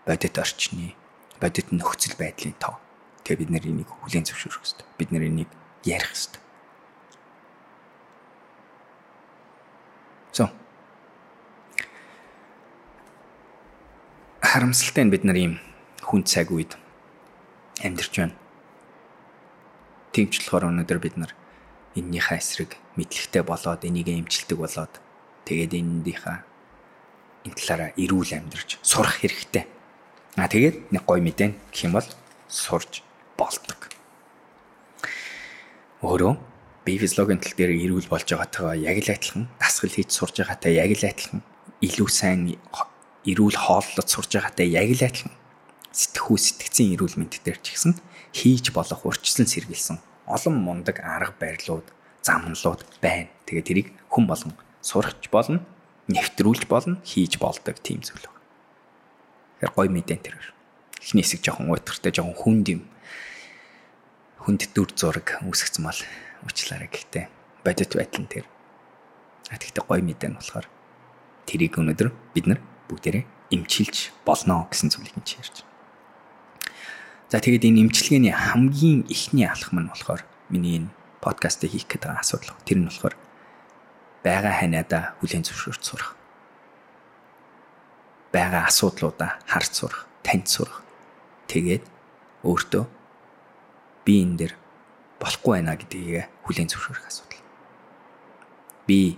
бодит 0.05 0.37
орчны 0.37 0.92
бодит 1.40 1.73
нөхцөл 1.73 2.20
байдлын 2.20 2.53
тоо. 2.61 2.77
Тэгээ 3.25 3.40
бид 3.40 3.51
нар 3.57 3.64
энийг 3.64 3.88
хүлээн 3.88 4.29
зөвшөөрөх 4.29 4.61
хэрэгтэй. 4.61 4.87
Бид 5.01 5.11
нар 5.16 5.25
энийг 5.25 5.51
ярих 5.88 6.12
хэрэгтэй. 6.12 6.42
So 10.35 10.51
харамсалтай 14.45 15.05
нь 15.09 15.13
бид 15.13 15.25
нар 15.25 15.41
ийм 15.41 15.55
хүн 16.05 16.23
цаг 16.29 16.53
үед 16.53 16.77
амьдарч 17.81 18.13
байна. 18.21 18.37
Тэгж 20.13 20.45
болохоор 20.45 20.69
өнөөдөр 20.69 21.01
бид 21.01 21.17
нар 21.17 21.33
эннийхээ 21.97 22.39
эсрэг 22.39 22.77
мэдлэгтэй 23.01 23.41
болоод 23.41 23.89
энийг 23.89 24.13
эмчилдэг 24.13 24.59
болоод 24.61 24.93
тэгээд 25.49 25.73
энэндийнхаа 25.81 26.45
энэ 27.49 27.57
талаараа 27.57 27.91
эрүүл 27.97 28.33
амьдарч 28.37 28.79
сурах 28.85 29.25
хэрэгтэй. 29.25 29.65
Аа 30.37 30.53
тэгээд 30.53 30.93
нэг 30.93 31.03
гой 31.09 31.25
мэдэн 31.25 31.57
гэх 31.73 31.89
юм 31.89 31.97
бол 31.97 32.09
сурж 32.47 33.01
болдог. 33.41 33.81
Өөрөө 36.05 36.37
бие 36.85 37.01
физиологийн 37.01 37.41
тал 37.41 37.57
дээр 37.57 37.81
эрүүл 37.81 38.13
болж 38.13 38.29
байгаагаа 38.29 38.77
яг 38.77 39.01
л 39.01 39.09
адилхан 39.09 39.49
дасгал 39.57 39.89
хийж 39.89 40.13
сурж 40.13 40.37
байгаатай 40.45 40.77
яг 40.77 40.93
л 40.93 41.09
адилхан 41.09 41.41
илүү 41.81 42.09
сайн 42.13 42.55
эрүүл 43.25 43.57
хооллолт 43.57 44.09
сурж 44.09 44.37
байгаатай 44.37 44.69
яг 44.69 44.89
л 44.93 45.05
адилхан 45.05 45.33
сэтгхүү 45.93 46.37
сэтгцийн 46.37 46.95
эрүүл 46.95 47.17
мэнд 47.17 47.41
дээр 47.41 47.59
ч 47.61 47.77
гэсэн 47.77 47.97
хийж 48.35 48.75
болох 48.75 49.07
урьдчилан 49.07 49.49
сэргийлсэн 49.49 49.99
олон 50.27 50.57
мундаг 50.57 51.01
арга 51.01 51.35
барилууд, 51.39 51.85
замналууд 52.23 52.85
байна. 53.01 53.29
Тэгээ 53.47 53.65
тэрийг 53.65 53.89
хүн 54.09 54.27
болгон 54.27 54.53
сурахч 54.81 55.29
болно, 55.29 55.61
нэвтрүүлж 56.09 56.65
болно, 56.67 56.97
хийж 57.05 57.39
болдог 57.39 57.77
тийм 57.85 58.01
зүйл 58.01 58.25
байна. 58.25 58.41
Тэгэхээр 59.61 59.73
гой 59.77 59.89
мэдэн 59.93 60.21
тэр. 60.25 60.37
Эхний 61.01 61.23
хэсэг 61.23 61.45
жоохон 61.45 61.69
уйтгартай, 61.69 62.13
жоохон 62.13 62.37
хүнд 62.37 62.67
юм. 62.73 62.83
Хүнд 64.41 64.73
дүр 64.73 64.91
зураг 64.97 65.41
үүсгэсэн 65.45 65.85
мал 65.85 66.01
уучлаарай 66.49 66.89
гэхдээ 66.89 67.25
бодит 67.65 67.93
байдлын 67.93 68.29
тэр. 68.29 68.45
А 69.53 69.61
тэгтээ 69.61 69.85
гой 69.85 70.01
мэдэн 70.01 70.41
болохоор 70.41 70.67
тэрийг 71.45 71.77
өнөөдөр 71.77 72.09
бид 72.33 72.47
нар 72.49 72.61
бүгдээрээ 72.88 73.25
эмчилж 73.55 74.12
болно 74.25 74.66
гэсэн 74.70 74.90
зүйлийг 74.92 75.16
нь 75.16 75.31
ярьж 75.40 75.62
байна. 75.62 75.73
За 77.31 77.40
тэгээд 77.40 77.66
энэ 77.68 77.81
эмчилгээний 77.88 78.35
хамгийн 78.35 79.07
ихний 79.09 79.47
алхам 79.49 79.85
нь 79.85 79.90
болохоор 79.90 80.23
миний 80.51 80.79
энэ 80.85 80.92
подкастыг 81.25 81.73
хийх 81.73 81.88
гэдэг 81.88 82.20
асуудал. 82.20 82.57
Тэр 82.68 82.85
нь 82.85 82.88
болохоор 82.88 83.16
байгаа 84.25 84.55
ханиада 84.61 85.16
хүлээн 85.20 85.44
зөвшөөрч 85.44 85.83
сурах. 85.85 86.16
байгаа 88.35 88.66
асуудлуудаа 88.66 89.38
харж 89.47 89.70
сурах, 89.79 90.11
таньж 90.27 90.51
сурах. 90.51 90.83
Тэгээд 91.47 91.87
өөртөө 92.42 92.85
би 94.05 94.14
энэ 94.27 94.37
дэр 94.37 94.53
болохгүй 95.23 95.53
байна 95.55 95.79
гэдгийг 95.79 96.27
хүлээн 96.42 96.66
зөвшөөрөх 96.66 97.07
асуудал. 97.07 97.42
Би 98.90 99.16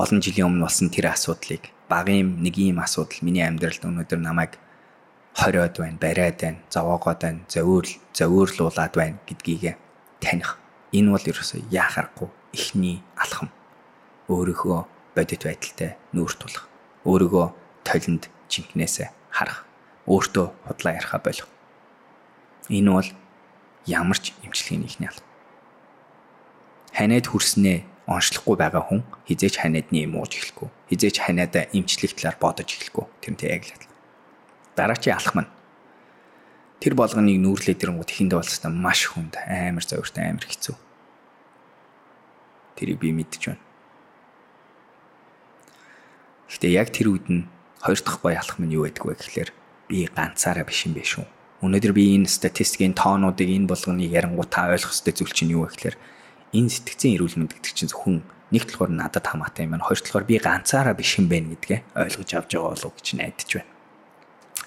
олон 0.00 0.24
жилийн 0.24 0.48
өмнө 0.48 0.64
болсон 0.64 0.88
тэр 0.88 1.12
асуудлыг 1.12 1.68
багын 1.88 2.42
нэг 2.42 2.56
юм 2.58 2.80
асуудал 2.80 3.20
миний 3.22 3.44
амьдралд 3.44 3.84
өнөөдөр 3.84 4.20
намайг 4.20 4.58
хориод 5.34 5.76
байна, 5.78 5.98
бариад 6.00 6.40
байна, 6.40 6.58
зовоогоод 6.70 7.20
байна, 7.20 7.40
зовиор 7.48 7.86
зовиорлуулад 8.14 8.94
байна 8.94 9.18
гэдгийг 9.26 9.76
таних. 10.20 10.58
Энэ 10.92 11.10
бол 11.10 11.26
ерөөсөө 11.26 11.66
яахааргүй 11.74 12.28
ихний 12.54 13.02
алхам. 13.18 13.50
Өөрийнхөө 14.30 14.86
бодит 15.16 15.42
байдалтай 15.42 15.96
нүүр 16.14 16.32
тулах. 16.38 16.68
Өөрийгөө 17.04 17.46
толинд 17.82 18.30
жинкнээсээ 18.48 19.10
харах. 19.30 19.66
Өөртөө 20.06 20.46
худлаа 20.66 20.94
яриха 20.94 21.18
болох. 21.18 21.48
Энэ 22.70 22.90
бол 22.94 23.10
ямар 23.86 24.18
ч 24.18 24.32
эмчилгээний 24.46 24.86
ихний 24.86 25.10
алхам. 25.10 25.26
Ханиад 26.94 27.26
хүрснээ 27.26 27.82
онцлохгүй 28.06 28.56
байгаа 28.60 28.84
хүн 28.84 29.00
хизээч 29.28 29.60
ханиадны 29.60 30.04
юм 30.04 30.20
ууж 30.20 30.36
эхлэхгүй. 30.36 30.68
Хизээч 30.92 31.16
ханиадаа 31.24 31.68
эмчлэх 31.72 32.12
талаар 32.16 32.36
бодож 32.40 32.68
эхлэхгүй. 32.68 33.04
Тэрнтэй 33.24 33.48
яг 33.52 33.62
л 33.64 33.74
адилхан. 33.74 33.98
Дараачийн 34.76 35.16
алах 35.16 35.34
маань 35.34 35.52
Тэр 36.84 37.00
болгоныг 37.00 37.40
нүүрлээд 37.40 37.80
ирэнгүүт 37.80 38.12
ихэндээ 38.12 38.38
болцтой 38.44 38.68
маш 38.68 39.08
хүнд 39.08 39.40
амар 39.48 39.80
зовиртой 39.88 40.28
амар 40.28 40.44
хэцүү. 40.44 40.76
Тэрийг 42.76 43.00
би 43.00 43.08
байна. 43.08 43.56
Гэтэ 46.52 46.68
яг 46.76 46.92
тэр 46.92 47.08
үед 47.08 47.26
нь 47.32 47.48
хоёр 47.80 48.00
дахь 48.04 48.20
гоё 48.20 48.36
алах 48.36 48.60
минь 48.60 48.76
юу 48.76 48.84
байдг 48.84 49.00
вэ 49.00 49.16
гэхлээр 49.16 49.50
би 49.88 50.04
ганцаараа 50.12 50.68
биш 50.68 50.84
юм 50.84 50.92
бэ 50.92 51.08
шүү. 51.08 51.24
Өнөөдөр 51.64 51.96
би 51.96 52.20
энэ 52.20 52.28
статистикийн 52.28 52.92
тоонуудыг 52.92 53.48
энэ 53.48 53.64
болгоныг 53.64 54.12
ярангуй 54.12 54.44
та 54.44 54.68
ойлгох 54.68 54.92
ёстой 54.92 55.16
зүйл 55.16 55.32
чинь 55.32 55.56
юу 55.56 55.64
вэ 55.64 55.72
гэхлээр 55.72 55.96
энэ 56.54 56.70
сэтгцийн 56.70 57.18
эрүүл 57.18 57.36
мэнд 57.42 57.52
гэдэг 57.58 57.74
чинь 57.74 57.90
зөвхөн 57.90 58.22
нэг 58.54 58.70
талаар 58.70 58.92
надад 58.94 59.26
хамаатай 59.26 59.66
юм 59.66 59.74
байна. 59.74 59.84
Хоёр 59.84 60.00
талаар 60.00 60.26
би 60.30 60.38
ганцаараа 60.38 60.94
биш 60.94 61.18
юм 61.18 61.26
байна 61.26 61.50
гэдгээ 61.58 61.80
ойлгож 61.98 62.30
авч 62.38 62.50
байгаа 62.54 62.72
болов 62.78 62.92
гэж 62.94 63.06
найдаж 63.18 63.50
байна. 63.58 63.70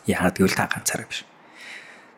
Яагаад 0.06 0.36
гэвэл 0.36 0.60
та 0.60 0.68
ганцаараа 0.68 1.08
биш. 1.08 1.24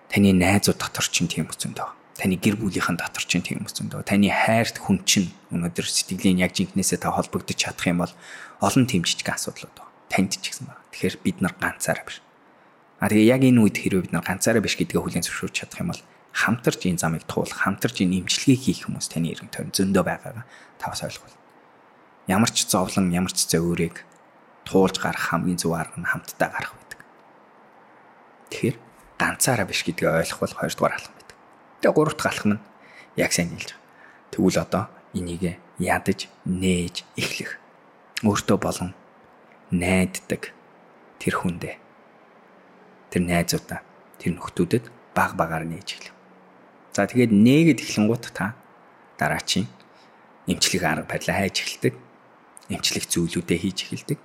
Таны 0.10 0.34
найзууд 0.34 0.82
дотор 0.82 1.06
чинь 1.06 1.30
тийм 1.30 1.46
үсэндөө. 1.46 1.90
Таны 2.18 2.36
гэр 2.42 2.58
бүлийнхэн 2.58 2.98
дотор 2.98 3.24
чинь 3.24 3.46
тийм 3.46 3.62
үсэндөө. 3.62 4.02
Таны 4.10 4.34
хайрт 4.34 4.82
хүн 4.82 5.06
чинь 5.06 5.30
өнөөдөр 5.54 5.86
сэтгэлийн 5.86 6.42
яг 6.42 6.58
жинкнээсээ 6.58 7.06
та 7.06 7.14
холбогдож 7.14 7.54
чадах 7.54 7.86
юм 7.86 8.02
бол 8.02 8.14
олон 8.60 8.90
тийм 8.90 9.06
жижиг 9.06 9.30
асуудлууд 9.30 9.78
байна. 9.78 9.94
Танд 10.10 10.34
ч 10.42 10.50
гэсэн 10.50 10.66
байна. 10.66 10.82
Тэгэхээр 10.90 11.16
бид 11.22 11.38
нар 11.46 11.54
ганцаараа 11.62 12.06
биш. 12.10 12.26
А 12.98 13.08
тэгээ 13.08 13.30
яг 13.30 13.42
энэ 13.46 13.62
үед 13.62 13.78
хэрвээ 13.78 14.04
бид 14.10 14.14
нар 14.18 14.26
ганцаараа 14.26 14.66
биш 14.66 14.76
гэдгээ 14.76 15.00
хүлээн 15.00 15.24
зөвшөөрч 15.24 15.56
чадах 15.56 15.80
юм 15.80 15.94
бол 15.94 16.02
хамтарч 16.34 16.86
энэ 16.86 17.02
замыг 17.02 17.24
туулах, 17.26 17.66
хамтарч 17.66 18.02
энэ 18.06 18.24
имчилгээг 18.24 18.62
хийх 18.62 18.80
хүмүүс 18.86 19.08
таны 19.10 19.34
эргэн 19.34 19.50
тойрон 19.50 19.74
зөндөө 19.74 20.04
байгаагаа 20.06 20.46
та 20.78 20.86
бас 20.90 21.02
ойлгох. 21.04 21.34
Ямар 22.30 22.52
ч 22.54 22.70
зовлон, 22.70 23.10
ямар 23.10 23.34
ч 23.34 23.50
зөөрийг 23.50 24.06
туулж 24.66 25.02
гарах 25.02 25.34
хамгийн 25.34 25.58
зөв 25.58 25.74
арга 25.74 25.98
нь 25.98 26.06
хамтдаа 26.06 26.50
гарах 26.54 26.74
байдаг. 26.78 27.00
Тэгэхээр 28.54 28.78
ганцаараа 29.18 29.66
биш 29.66 29.82
гэдгээ 29.82 30.10
ойлгох 30.22 30.40
бол 30.46 30.58
хоёрдугаар 30.62 30.94
алхам 30.94 31.14
байдаг. 31.18 31.38
Тэгээ 31.82 31.98
гурав 31.98 32.16
дахь 32.16 32.30
алхам 32.30 32.52
нь 32.54 32.64
яг 33.18 33.32
сайн 33.34 33.50
хэлж 33.50 33.74
байгаа. 33.74 33.82
Тэгвэл 34.30 34.62
одоо 34.62 34.84
энийг 35.18 35.58
ядаж, 35.82 36.30
нээж 36.46 36.96
эхлэх. 37.18 37.58
Өөртөө 38.22 38.58
болон 38.62 38.94
найддаг 39.74 40.54
тэр 41.18 41.34
хүндээ 41.34 41.76
тэр 43.10 43.22
найзуудаа 43.26 43.82
тэр 44.22 44.38
нөхдүүдэд 44.38 44.86
баг 45.18 45.34
багаар 45.34 45.66
нээж 45.66 45.88
эхлэв. 45.98 46.19
За 47.00 47.08
тэгээд 47.08 47.32
нээгээд 47.32 47.80
эхлэнгуут 47.80 48.28
та 48.36 48.60
дараачийн 49.16 49.72
эмчлэг 50.52 50.84
арга 50.84 51.08
барилаа 51.08 51.48
хайж 51.48 51.64
эхэлдэг. 51.64 51.96
Эмчлэг 52.68 53.08
зүйлүүдээ 53.08 53.56
хийж 53.56 53.88
эхэлдэг. 53.88 54.20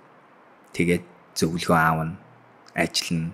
Тэгээд 0.74 1.06
зөвлөгөө 1.38 1.78
аавна, 1.78 2.18
ажиллана. 2.74 3.30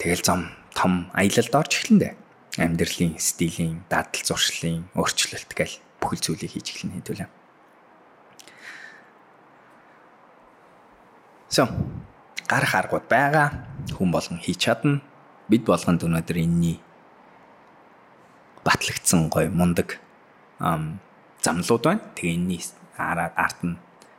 Тэгэл 0.00 0.24
зам 0.24 0.48
том 0.72 1.12
аялалд 1.12 1.52
орж 1.52 1.72
эхлэндэ. 1.76 2.16
Амьдралын 2.56 3.20
стилийн, 3.20 3.84
дадал 3.92 4.24
зуршлын 4.24 4.88
өөрчлөлт 4.96 5.52
гэл 5.52 5.76
бүхэл 6.00 6.24
зүйлийг 6.24 6.56
хийж 6.56 6.72
эхлэнэ 6.72 7.04
хэдүүлээ. 7.04 7.28
So 11.52 11.68
гарах 12.48 12.72
аргууд 12.80 13.12
байгаа. 13.12 13.68
Хүн 13.92 14.08
болгон 14.08 14.40
хийж 14.40 14.72
чадна. 14.72 15.04
Бид 15.52 15.68
болгонд 15.68 16.00
өнөөдөр 16.00 16.40
энэний 16.40 16.80
батлагдсан 18.64 19.28
гой 19.28 19.48
мундаг 19.48 19.98
замлууд 20.58 21.82
байна. 21.84 22.02
Тэгээ 22.14 22.36
энэний 22.36 22.62
арт 22.96 23.60
нь 23.64 23.76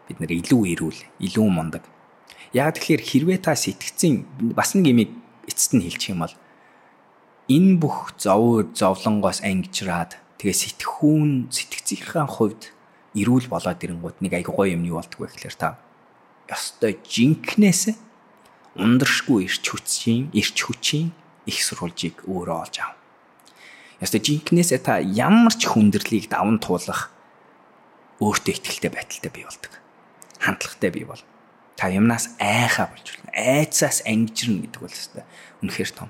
бид 0.08 0.18
нэр 0.20 0.32
илүү 0.42 0.62
эрүүл, 0.76 1.00
илүү 1.22 1.48
мундаг. 1.48 1.84
Яг 2.52 2.76
тэгэхээр 2.76 3.02
хэрвээ 3.02 3.40
та 3.40 3.56
сэтгцийн 3.56 4.26
бас 4.58 4.76
нэг 4.76 4.92
юм 4.92 5.00
эцэст 5.48 5.78
нь 5.78 5.86
хэлчих 5.86 6.12
юм 6.18 6.26
бол 6.26 6.36
энэ 7.48 7.80
бүх 7.80 8.16
зовөр 8.18 8.74
зовлонгоос 8.76 9.46
ангижраад 9.46 10.20
тэгээ 10.42 10.56
сэтгхүүн 10.56 11.54
сэтгцийнхаа 11.54 12.28
хувьд 12.28 12.74
эрүүл 13.16 13.48
болоод 13.52 13.80
ирэнгүүт 13.80 14.18
нэг 14.24 14.34
айгуу 14.40 14.56
гоё 14.56 14.76
юм 14.76 14.84
юу 14.88 15.00
болдгоо 15.00 15.28
гэхэлэр 15.28 15.56
та 15.56 15.80
ёстой 16.48 17.00
жинкнээс 17.04 17.96
ундрашгүй 18.80 19.48
ирч 19.48 19.64
хүчийн 19.68 20.32
ирч 20.32 20.58
хүчийн 20.64 21.12
их 21.48 21.60
сурвалжийг 21.60 22.24
өөрөө 22.28 22.58
олж 22.64 22.76
ав. 22.84 23.01
Яста 24.02 24.18
жинкнээсээ 24.18 24.82
та 24.82 24.98
ямар 24.98 25.54
ч 25.54 25.70
хүндрэлийг 25.70 26.26
даван 26.34 26.58
туулах 26.58 27.14
өөртөө 28.18 28.54
ихтэй 28.58 28.90
байдалтай 28.90 29.30
бий 29.30 29.46
болдог. 29.46 29.74
Хандлагатай 30.42 30.90
бий 30.90 31.06
бол. 31.06 31.22
Та 31.78 31.94
юмнаас 31.94 32.34
айхаа 32.42 32.90
болж 32.90 33.06
болно. 33.14 33.30
Айцаас 33.30 34.02
ангижирна 34.10 34.66
гэдэг 34.66 34.82
бол 34.82 34.90
хэвээр 34.90 35.26
үнэхээр 35.62 35.92
том. 35.94 36.10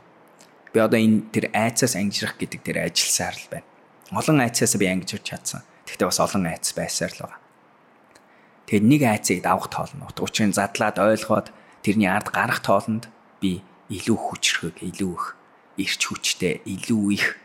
Би 0.72 0.80
одоо 0.80 1.00
энэ 1.04 1.28
тэр 1.36 1.46
айцаас 1.52 2.00
ангижрах 2.00 2.40
гэдэг 2.40 2.60
тэр 2.64 2.78
ажилсаар 2.88 3.36
л 3.36 3.52
байна. 3.52 3.68
Олон 4.16 4.40
айцаас 4.40 4.80
би 4.80 4.88
ангижирч 4.88 5.28
чадсан. 5.28 5.68
Гэхдээ 5.84 6.08
бас 6.08 6.20
олон 6.24 6.48
айц 6.48 6.72
байсаар 6.72 7.12
л 7.12 7.24
байгаа. 7.28 7.40
Тэгээд 8.72 8.88
нэг 8.88 9.02
айцыг 9.04 9.44
давах 9.44 9.68
тоолно. 9.68 10.08
Учрын 10.16 10.56
задлаад 10.56 10.96
ойлгоод 10.96 11.52
тэрний 11.84 12.08
ард 12.08 12.32
гарах 12.32 12.64
тоолонд 12.64 13.12
би 13.44 13.68
илүү 13.92 14.16
хүчрхэг, 14.16 14.80
илүү 14.80 15.12
их 15.12 15.36
ирч 15.76 16.02
хүчтэй, 16.08 16.64
илүү 16.64 17.04
их 17.20 17.41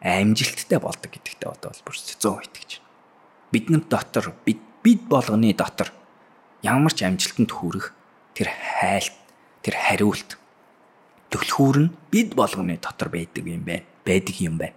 амжилттай 0.00 0.80
болдог 0.80 1.12
гэдэгтээ 1.12 1.48
одоо 1.48 1.70
бол 1.70 1.84
бүр 1.84 1.96
100% 1.96 2.48
итгэж 2.48 2.70
байна. 2.80 2.88
Бидний 3.52 3.82
дотор 3.84 4.32
бид 4.44 4.60
бид 4.82 5.04
болгоны 5.08 5.52
дотор 5.52 5.92
ямар 6.64 6.92
ч 6.92 7.04
амжилтанд 7.04 7.52
хүрэх 7.52 7.92
тэр 8.32 8.48
хайлт, 8.48 9.16
тэр 9.60 9.76
хариулт 9.76 10.40
төлхүүр 11.28 11.76
нь 11.84 11.92
бид 12.08 12.32
болгоны 12.34 12.80
дотор 12.80 13.12
байдаг 13.12 13.44
юм 13.44 13.64
байна. 13.64 13.84
Байдаг 14.04 14.36
юм 14.40 14.56
байна. 14.56 14.76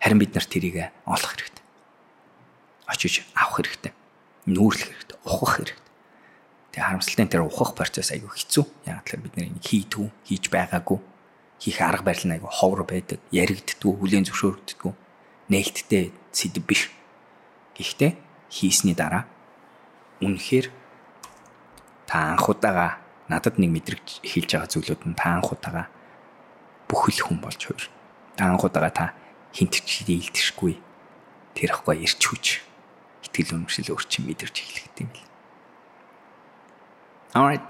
Харин 0.00 0.18
бид 0.18 0.34
нарт 0.34 0.48
тэрийг 0.48 0.90
олох 1.04 1.32
хэрэгтэй. 1.36 1.64
Очиж 2.88 3.24
авах 3.36 3.60
хэрэгтэй. 3.60 3.92
Нүүрлэх 4.48 4.88
хэрэгтэй. 4.88 5.18
Ухах 5.24 5.60
хэрэгтэй. 5.60 5.84
Тэгээ 6.72 6.84
харамсалтай 6.84 7.26
тэр 7.30 7.46
ухах 7.46 7.72
процесс 7.78 8.10
айгүй 8.12 8.28
хэцүү. 8.34 8.64
Яг 8.88 9.06
л 9.08 9.22
бид 9.24 9.36
нэг 9.38 9.62
хийдгүү, 9.62 10.08
хийж 10.28 10.50
байгаагүй. 10.50 10.98
Хийх 11.64 11.80
арга 11.80 12.04
барил 12.04 12.28
нь 12.28 12.36
айгүй 12.36 12.52
ховор 12.52 12.84
байдаг, 12.84 13.24
яригддгүү, 13.32 13.92
хүлэн 13.96 14.28
зөвшөөрөгддгүү. 14.28 14.92
Нээлттэй 15.48 16.12
сэдв 16.28 16.60
биш. 16.60 16.92
Гэхдээ 17.72 18.20
хийсний 18.52 18.92
дараа 18.92 19.24
үнэхээр 20.20 20.68
та 22.04 22.36
анх 22.36 22.52
удаага 22.52 23.00
надад 23.32 23.56
нэг 23.56 23.72
мэдрэгч 23.80 24.20
хэлж 24.20 24.50
байгаа 24.52 24.68
зүйлүүд 24.68 25.02
нь 25.08 25.16
та 25.16 25.40
анх 25.40 25.56
удаага 25.56 25.88
бүхэл 26.84 27.32
хүн 27.32 27.40
болж 27.40 27.60
хувир. 27.64 27.88
Та 28.36 28.52
анх 28.52 28.60
удаага 28.60 28.92
та 28.92 29.06
хинтч 29.56 30.04
дийлдэшгүй 30.04 30.76
тэр 31.56 31.70
ихгүй 31.72 31.96
ирч 32.04 32.20
хүч 32.20 32.60
итгэл 33.24 33.56
үнэмшил 33.56 33.96
өөрчн 33.96 34.28
мэдэрч 34.28 34.56
эхлэх 34.60 34.86
юм 35.00 35.08
бэл. 35.08 35.28
Alright. 37.34 37.64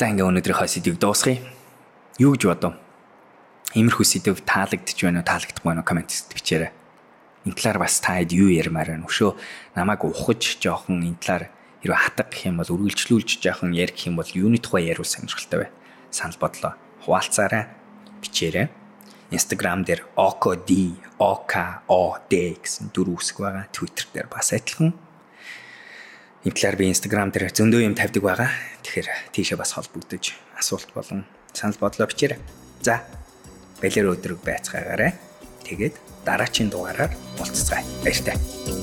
За 0.00 0.08
ингээ 0.08 0.24
өнөөдрийнхөө 0.24 0.66
сэдвийг 0.66 0.96
дуусгая. 0.96 1.59
Юу 2.18 2.34
гэж 2.34 2.42
бодов? 2.48 2.74
Иймэрхүү 3.76 4.06
сэдв 4.08 4.42
таалагдчих 4.42 5.06
байна 5.06 5.22
уу, 5.22 5.28
таалагдахгүй 5.30 5.68
байна 5.68 5.80
уу 5.84 5.86
коммент 5.86 6.10
бичээрэй. 6.10 6.72
Энэ 7.46 7.54
талаар 7.54 7.78
бас 7.86 8.00
таад 8.02 8.34
юу 8.34 8.50
ярмаар 8.50 8.98
байна. 8.98 9.06
Өшөө 9.06 9.38
намайг 9.78 10.02
ухаж 10.02 10.58
жоохон 10.58 11.06
энэ 11.06 11.22
талаар 11.22 11.44
хэрвээ 11.84 12.02
хатаг 12.02 12.28
гэх 12.34 12.50
юм 12.50 12.58
бол 12.58 12.74
үргэлжлүүлж 12.74 13.38
жоохон 13.38 13.72
ярих 13.72 14.00
юм 14.10 14.18
бол 14.18 14.26
юуны 14.26 14.58
тухай 14.58 14.90
яриул 14.90 15.06
сонирхолтой 15.06 15.64
бай. 15.64 15.70
Санал 16.10 16.36
бодлоо 16.42 16.74
хуваалцаарай. 17.06 17.70
Бичээрэй. 18.20 18.68
Instagram 19.30 19.86
дээр 19.86 20.02
okod 20.18 20.66
okod 21.22 22.32
гэсэн 22.34 22.90
дөрөв 22.90 23.22
үсэг 23.22 23.38
байгаа. 23.38 23.70
Twitter 23.70 24.10
дээр 24.10 24.26
бас 24.26 24.50
адилхан 24.50 24.92
Энэ 26.40 26.56
талаар 26.56 26.76
би 26.80 26.88
Instagram 26.88 27.28
дээр 27.36 27.52
зөндөө 27.52 27.84
юм 27.84 27.92
тавьдаг 27.92 28.24
байгаа. 28.24 28.48
Тэгэхээр 28.80 29.08
тийшээ 29.36 29.60
бас 29.60 29.76
холбогдож 29.76 30.32
асуулт 30.56 30.88
болон 30.96 31.28
санал 31.52 31.78
бодлоо 31.80 32.06
бичээрэй. 32.06 32.38
За. 32.82 33.02
Балер 33.82 34.12
өдрөг 34.14 34.40
байцгаагаарай. 34.44 35.14
Тэгээд 35.64 35.94
дараачийн 36.24 36.70
дугаараар 36.70 37.12
уулзцгаая. 37.38 37.84
Баяр 38.04 38.22
таа. 38.24 38.79